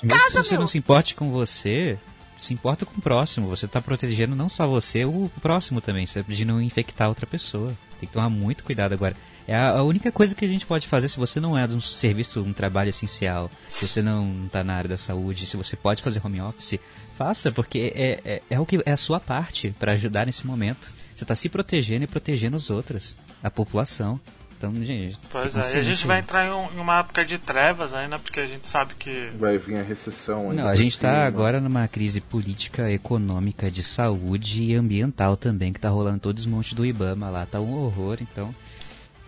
[0.02, 0.60] Em casa, se você meu.
[0.60, 1.98] não se importe com você,
[2.36, 3.48] se importa com o próximo.
[3.48, 7.76] Você está protegendo não só você, o próximo também, de não infectar outra pessoa.
[7.98, 9.16] Tem que tomar muito cuidado agora.
[9.48, 11.80] É a, única coisa que a gente pode fazer se você não é de um
[11.80, 16.02] serviço, um trabalho essencial, se você não está na área da saúde, se você pode
[16.02, 16.80] fazer home office,
[17.16, 20.92] faça, porque é, é, é o que é a sua parte para ajudar nesse momento.
[21.14, 24.20] Você está se protegendo e protegendo os outros, a população.
[24.56, 25.18] Então, gente.
[25.30, 28.18] Pois é, e a gente vai entrar em, um, em, uma época de trevas ainda,
[28.18, 29.30] porque a gente sabe que.
[29.38, 30.62] Vai vir a recessão ainda.
[30.62, 35.78] Não, a gente está agora numa crise política, econômica, de saúde e ambiental também, que
[35.78, 37.44] está rolando todo desmonte do Ibama lá.
[37.44, 38.54] Tá um horror, então.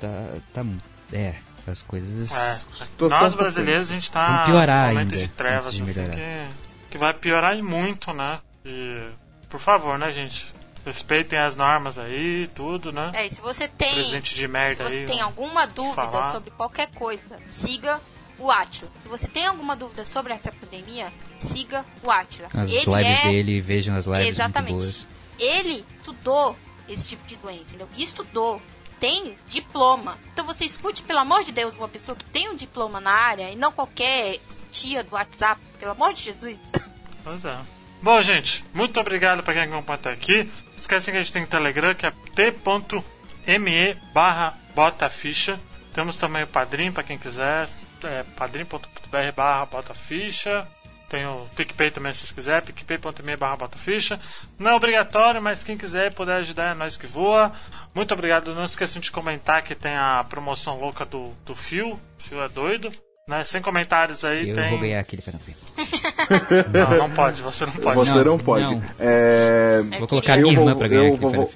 [0.01, 0.09] Tá.
[0.55, 0.65] tá
[1.13, 1.35] é,
[1.67, 2.33] as coisas.
[2.33, 2.61] É.
[2.99, 6.99] Nós brasileiros, a gente está piorar num momento ainda, de trevas, de assim, que, que
[6.99, 8.39] vai piorar e muito, né?
[8.65, 9.11] E.
[9.49, 10.58] Por favor, né, gente?
[10.89, 13.13] Respeitem as normas aí, tudo, né?
[13.15, 13.95] É, e se você tem.
[13.95, 16.33] Presidente de merda se você aí, tem alguma dúvida falar.
[16.33, 18.01] sobre qualquer coisa, siga
[18.39, 18.91] o Atila.
[19.03, 22.49] Se você tem alguma dúvida sobre essa pandemia, siga o Atila.
[22.55, 23.29] As Ele lives é...
[23.29, 25.07] dele, vejam as lives Exatamente.
[25.39, 26.57] Ele estudou
[26.89, 27.89] esse tipo de doença, entendeu?
[27.97, 28.63] Estudou.
[28.99, 30.19] Tem diploma.
[30.33, 33.51] Então você escute, pelo amor de Deus, uma pessoa que tem um diploma na área
[33.51, 34.39] e não qualquer
[34.73, 36.59] tia do WhatsApp, pelo amor de Jesus.
[37.23, 37.59] Pois é.
[38.01, 40.51] Bom, gente, muito obrigado para quem acompanhou até aqui.
[40.79, 45.59] Não esquecem que a gente tem Telegram, que é t.me barra botaficha.
[45.93, 47.69] Temos também o Padrim, para quem quiser,
[48.05, 50.69] é padrim.br barra botaficha.
[51.09, 54.21] Tem o PicPay também, se vocês quiserem, picpay.me barra botaficha.
[54.57, 57.53] Não é obrigatório, mas quem quiser puder ajudar é nós que voa.
[57.93, 58.55] Muito obrigado.
[58.55, 61.95] Não esqueçam de comentar que tem a promoção louca do, do Fio.
[61.95, 62.93] O Fio é doido.
[63.27, 63.43] Né?
[63.43, 64.65] Sem comentários aí eu tem.
[64.65, 65.43] Eu vou ganhar aquele Fernando.
[66.73, 67.97] não, não pode, você não pode.
[67.97, 68.75] Você não, não pode.
[68.75, 68.83] Não.
[68.99, 69.83] É...
[69.99, 71.51] Vou colocar minha irmã pra ganhar eu aquele vou,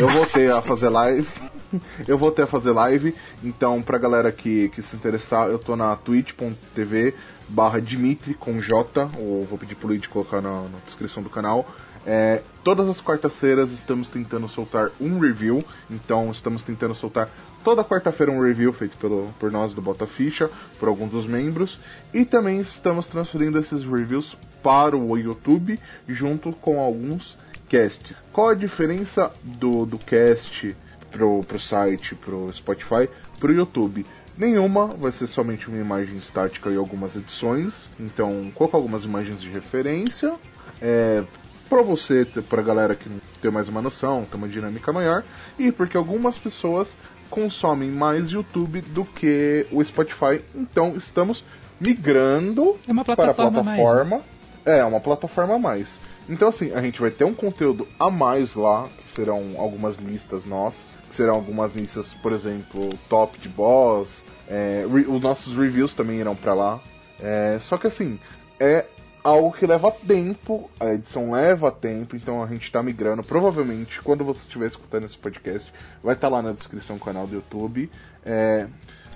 [0.00, 1.28] Eu voltei a fazer live.
[2.06, 5.96] Eu voltei a fazer live, então pra galera que, que se interessar, eu tô na
[5.96, 7.12] twitch.tv
[7.48, 11.66] barra Dimitri com J, ou vou pedir pro Luigi colocar na, na descrição do canal.
[12.06, 17.28] É, todas as quartas-feiras estamos tentando soltar um review, então estamos tentando soltar
[17.66, 20.48] toda quarta-feira um review feito pelo, por nós do Bota Ficha,
[20.78, 21.80] por alguns dos membros,
[22.14, 27.36] e também estamos transferindo esses reviews para o YouTube junto com alguns
[27.68, 28.14] casts.
[28.32, 30.76] Qual a diferença do, do cast
[31.10, 33.08] pro, pro site, pro Spotify,
[33.40, 34.06] pro YouTube?
[34.38, 37.90] Nenhuma, vai ser somente uma imagem estática e algumas edições.
[37.98, 40.34] Então, coloca algumas imagens de referência.
[40.80, 41.24] É,
[41.68, 43.10] para você, para galera que
[43.42, 45.24] tem mais uma noção, tem uma dinâmica maior,
[45.58, 46.96] e porque algumas pessoas
[47.30, 51.44] consomem mais YouTube do que o Spotify, então estamos
[51.80, 54.16] migrando é para a plataforma.
[54.16, 54.22] Né?
[54.64, 55.98] É, uma plataforma a mais.
[56.28, 60.44] Então assim, a gente vai ter um conteúdo a mais lá, que serão algumas listas
[60.44, 66.18] nossas, que serão algumas listas, por exemplo, top de boss, é, os nossos reviews também
[66.18, 66.80] irão para lá.
[67.20, 68.18] É, só que assim,
[68.58, 68.86] é
[69.26, 73.22] algo que leva tempo, a edição leva tempo, então a gente está migrando.
[73.22, 75.72] Provavelmente, quando você estiver escutando esse podcast,
[76.02, 77.90] vai estar tá lá na descrição do canal do YouTube.
[78.24, 78.66] É...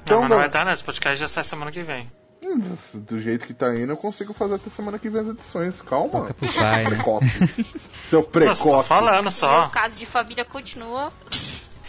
[0.02, 0.72] Então, não, mas não vai estar, tá, né?
[0.72, 2.10] Esse podcast já sai semana que vem.
[2.42, 5.80] Hum, do jeito que tá indo, eu consigo fazer até semana que vem as edições.
[5.82, 6.10] Calma.
[6.10, 6.90] Toca pro pai, né?
[6.90, 7.64] Precoce.
[8.06, 8.66] Seu precoce.
[8.66, 9.66] Nossa, tô falando só.
[9.66, 11.12] O caso de família continua.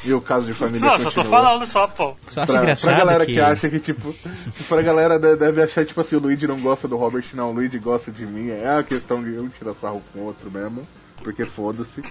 [0.04, 1.12] E o caso de família Não, continua.
[1.12, 2.16] só tô falando só, pô.
[2.28, 3.34] Só pra, engraçado pra galera que...
[3.34, 3.40] que...
[3.40, 4.16] acha que, tipo...
[4.68, 7.78] pra galera deve achar, tipo assim, o Luigi não gosta do Robert, não, o Luigi
[7.78, 8.50] gosta de mim.
[8.50, 10.88] É a questão de um tirar sarro com o outro mesmo.
[11.24, 12.02] porque foda-se.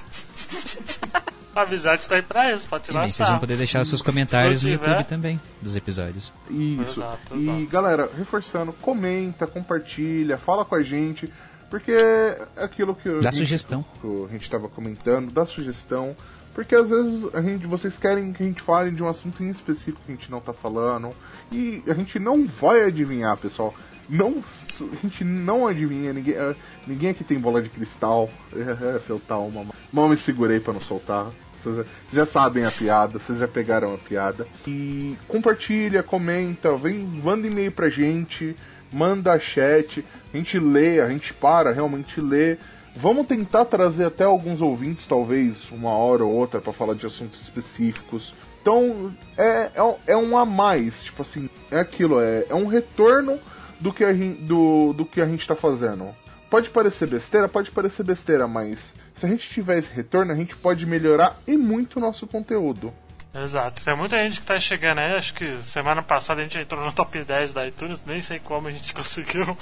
[1.55, 4.63] A amizade tá aí pra isso, pode tirar e vocês vão poder deixar seus comentários
[4.63, 6.33] no YouTube também, dos episódios.
[6.49, 7.01] Isso.
[7.01, 7.61] Exato, exato.
[7.61, 11.31] E galera, reforçando, comenta, compartilha, fala com a gente.
[11.69, 13.85] Porque é aquilo que, dá gente, sugestão.
[14.01, 16.17] que a gente estava comentando, dá sugestão.
[16.55, 19.51] Porque às vezes a gente, vocês querem que a gente fale de um assunto em
[19.51, 21.11] específico que a gente não tá falando.
[21.51, 23.75] E a gente não vai adivinhar, pessoal.
[24.09, 24.43] Não,
[24.81, 28.29] a gente não adivinha, ninguém, uh, ninguém aqui tem bola de cristal.
[28.53, 29.73] É, é, seu tal, mamãe.
[29.93, 31.31] Mal me segurei para não soltar.
[31.63, 34.47] Vocês já sabem a piada, vocês já pegaram a piada.
[34.67, 38.57] E compartilha, comenta, vem, manda e-mail pra gente,
[38.93, 42.57] manda chat, a gente lê, a gente para, realmente lê.
[43.01, 47.41] Vamos tentar trazer até alguns ouvintes, talvez uma hora ou outra, para falar de assuntos
[47.41, 48.35] específicos.
[48.61, 53.41] Então, é, é, é, um a mais, tipo assim, é aquilo, é, é um retorno
[53.81, 56.15] do que, a do, do que a gente tá fazendo.
[56.51, 60.55] Pode parecer besteira, pode parecer besteira, mas se a gente tiver esse retorno, a gente
[60.55, 62.93] pode melhorar e muito o nosso conteúdo.
[63.33, 66.85] Exato, tem muita gente que tá chegando aí, acho que semana passada a gente entrou
[66.85, 69.57] no top 10 da iTunes, nem sei como a gente conseguiu,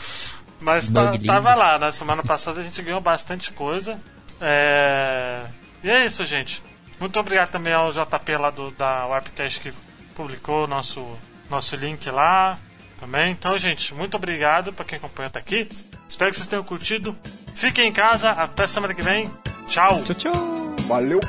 [0.61, 3.99] mas tá, tava lá, na semana passada a gente ganhou bastante coisa.
[4.41, 5.43] É...
[5.83, 6.63] E é isso, gente.
[6.99, 9.73] Muito obrigado também ao JP lá do, da Webcast que
[10.17, 11.05] publicou nosso,
[11.49, 12.59] nosso link lá
[12.99, 13.31] também.
[13.31, 15.69] Então, gente, muito obrigado para quem acompanhou até aqui.
[16.09, 17.17] Espero que vocês tenham curtido.
[17.55, 19.31] Fiquem em casa, até semana que vem.
[19.69, 20.03] Tchau.
[20.05, 20.77] Tchau, tchau.
[20.89, 21.21] Valeu.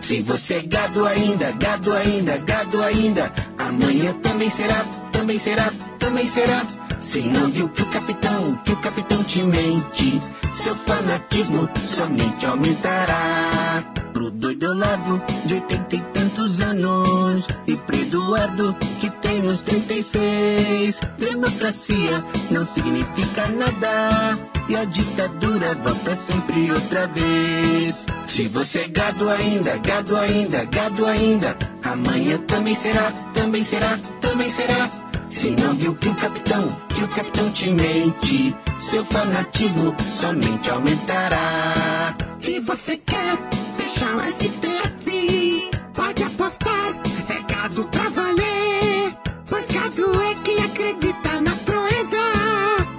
[0.00, 6.26] Se você é gado ainda, gado ainda, gado ainda, amanhã também será, também será, também
[6.26, 6.62] será.
[7.02, 10.20] Se não viu que o capitão, que o capitão te mente,
[10.54, 13.82] seu fanatismo somente aumentará.
[14.12, 21.00] Pro doido lado de oitenta e tantos anos, e pro Eduardo que tem uns 36.
[21.18, 24.38] Democracia não significa nada,
[24.68, 28.06] e a ditadura volta sempre outra vez.
[28.26, 34.48] Se você é gado ainda, gado ainda, gado ainda, amanhã também será, também será, também
[34.48, 34.88] será.
[35.28, 36.68] Se não viu que o capitão,
[37.02, 42.14] que o capitão te mente, seu fanatismo somente aumentará.
[42.40, 43.36] Se você quer
[43.76, 46.94] fechar o STF, pode apostar,
[47.28, 49.16] é gado pra valer.
[49.48, 52.22] Pois gado é quem acredita na proeza,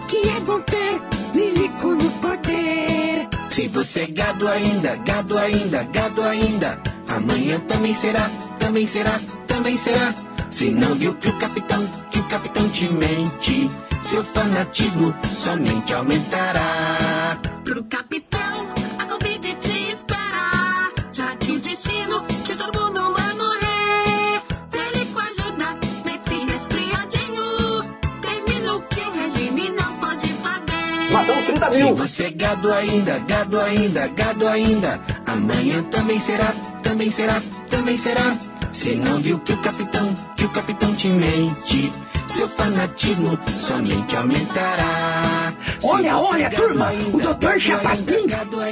[0.09, 1.01] que é bom ter
[1.33, 3.27] milico no poder.
[3.49, 8.29] Se você é gado ainda, gado ainda, gado ainda, amanhã também será,
[8.59, 10.13] também será, também será.
[10.51, 13.71] Se não viu que o capitão, que o capitão te mente,
[14.13, 17.35] seu fanatismo somente aumentará.
[17.63, 18.67] Pro capitão,
[18.99, 24.43] a Covid te espera, já que o destino de todo mundo é morrer.
[24.71, 27.83] Ele com ajuda nesse resfriadinho,
[28.21, 31.11] termina o que o regime não pode fazer.
[31.11, 31.87] Matamos 30 mil.
[31.87, 36.53] Se você é gado ainda, gado ainda, gado ainda, amanhã também será,
[36.83, 38.37] também será, também será.
[38.71, 41.91] Se não viu que o capitão, que o capitão te mente,
[42.33, 45.53] seu fanatismo somente aumentará.
[45.83, 47.59] Olha, olha, turma, o Dr.
[47.59, 48.25] Chapatin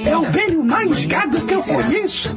[0.03, 2.31] é o velho mais gado que eu conheço.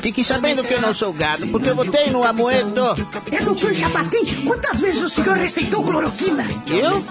[0.00, 2.96] Fique sabendo que eu não sou gado, porque eu votei no Amoedo.
[3.30, 3.74] É, Dr.
[3.74, 6.46] Chapatin, quantas vezes o senhor receitou cloroquina?
[6.68, 7.04] Eu?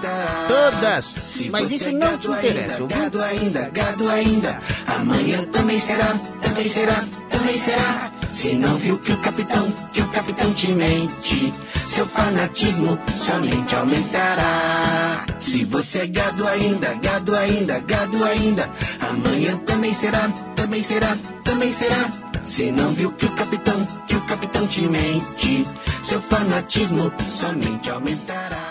[0.48, 1.14] Todas.
[1.52, 6.12] Mas isso não te interessa, Gado ainda, gado ainda, amanhã também será,
[6.42, 8.19] também será, também será.
[8.30, 11.52] Se não viu que o capitão, que o capitão te mente,
[11.86, 15.26] seu fanatismo somente aumentará.
[15.38, 18.70] Se você é gado ainda, gado ainda, gado ainda,
[19.00, 22.10] amanhã também será, também será, também será.
[22.44, 25.66] Se não viu que o capitão, que o capitão te mente,
[26.02, 28.70] seu fanatismo somente aumentará.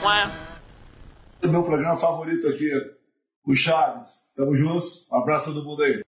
[1.44, 2.70] Meu programa favorito aqui,
[3.46, 4.08] o Chaves.
[4.36, 5.06] Tamo juntos.
[5.12, 5.98] Um abraço a todo mundo aí.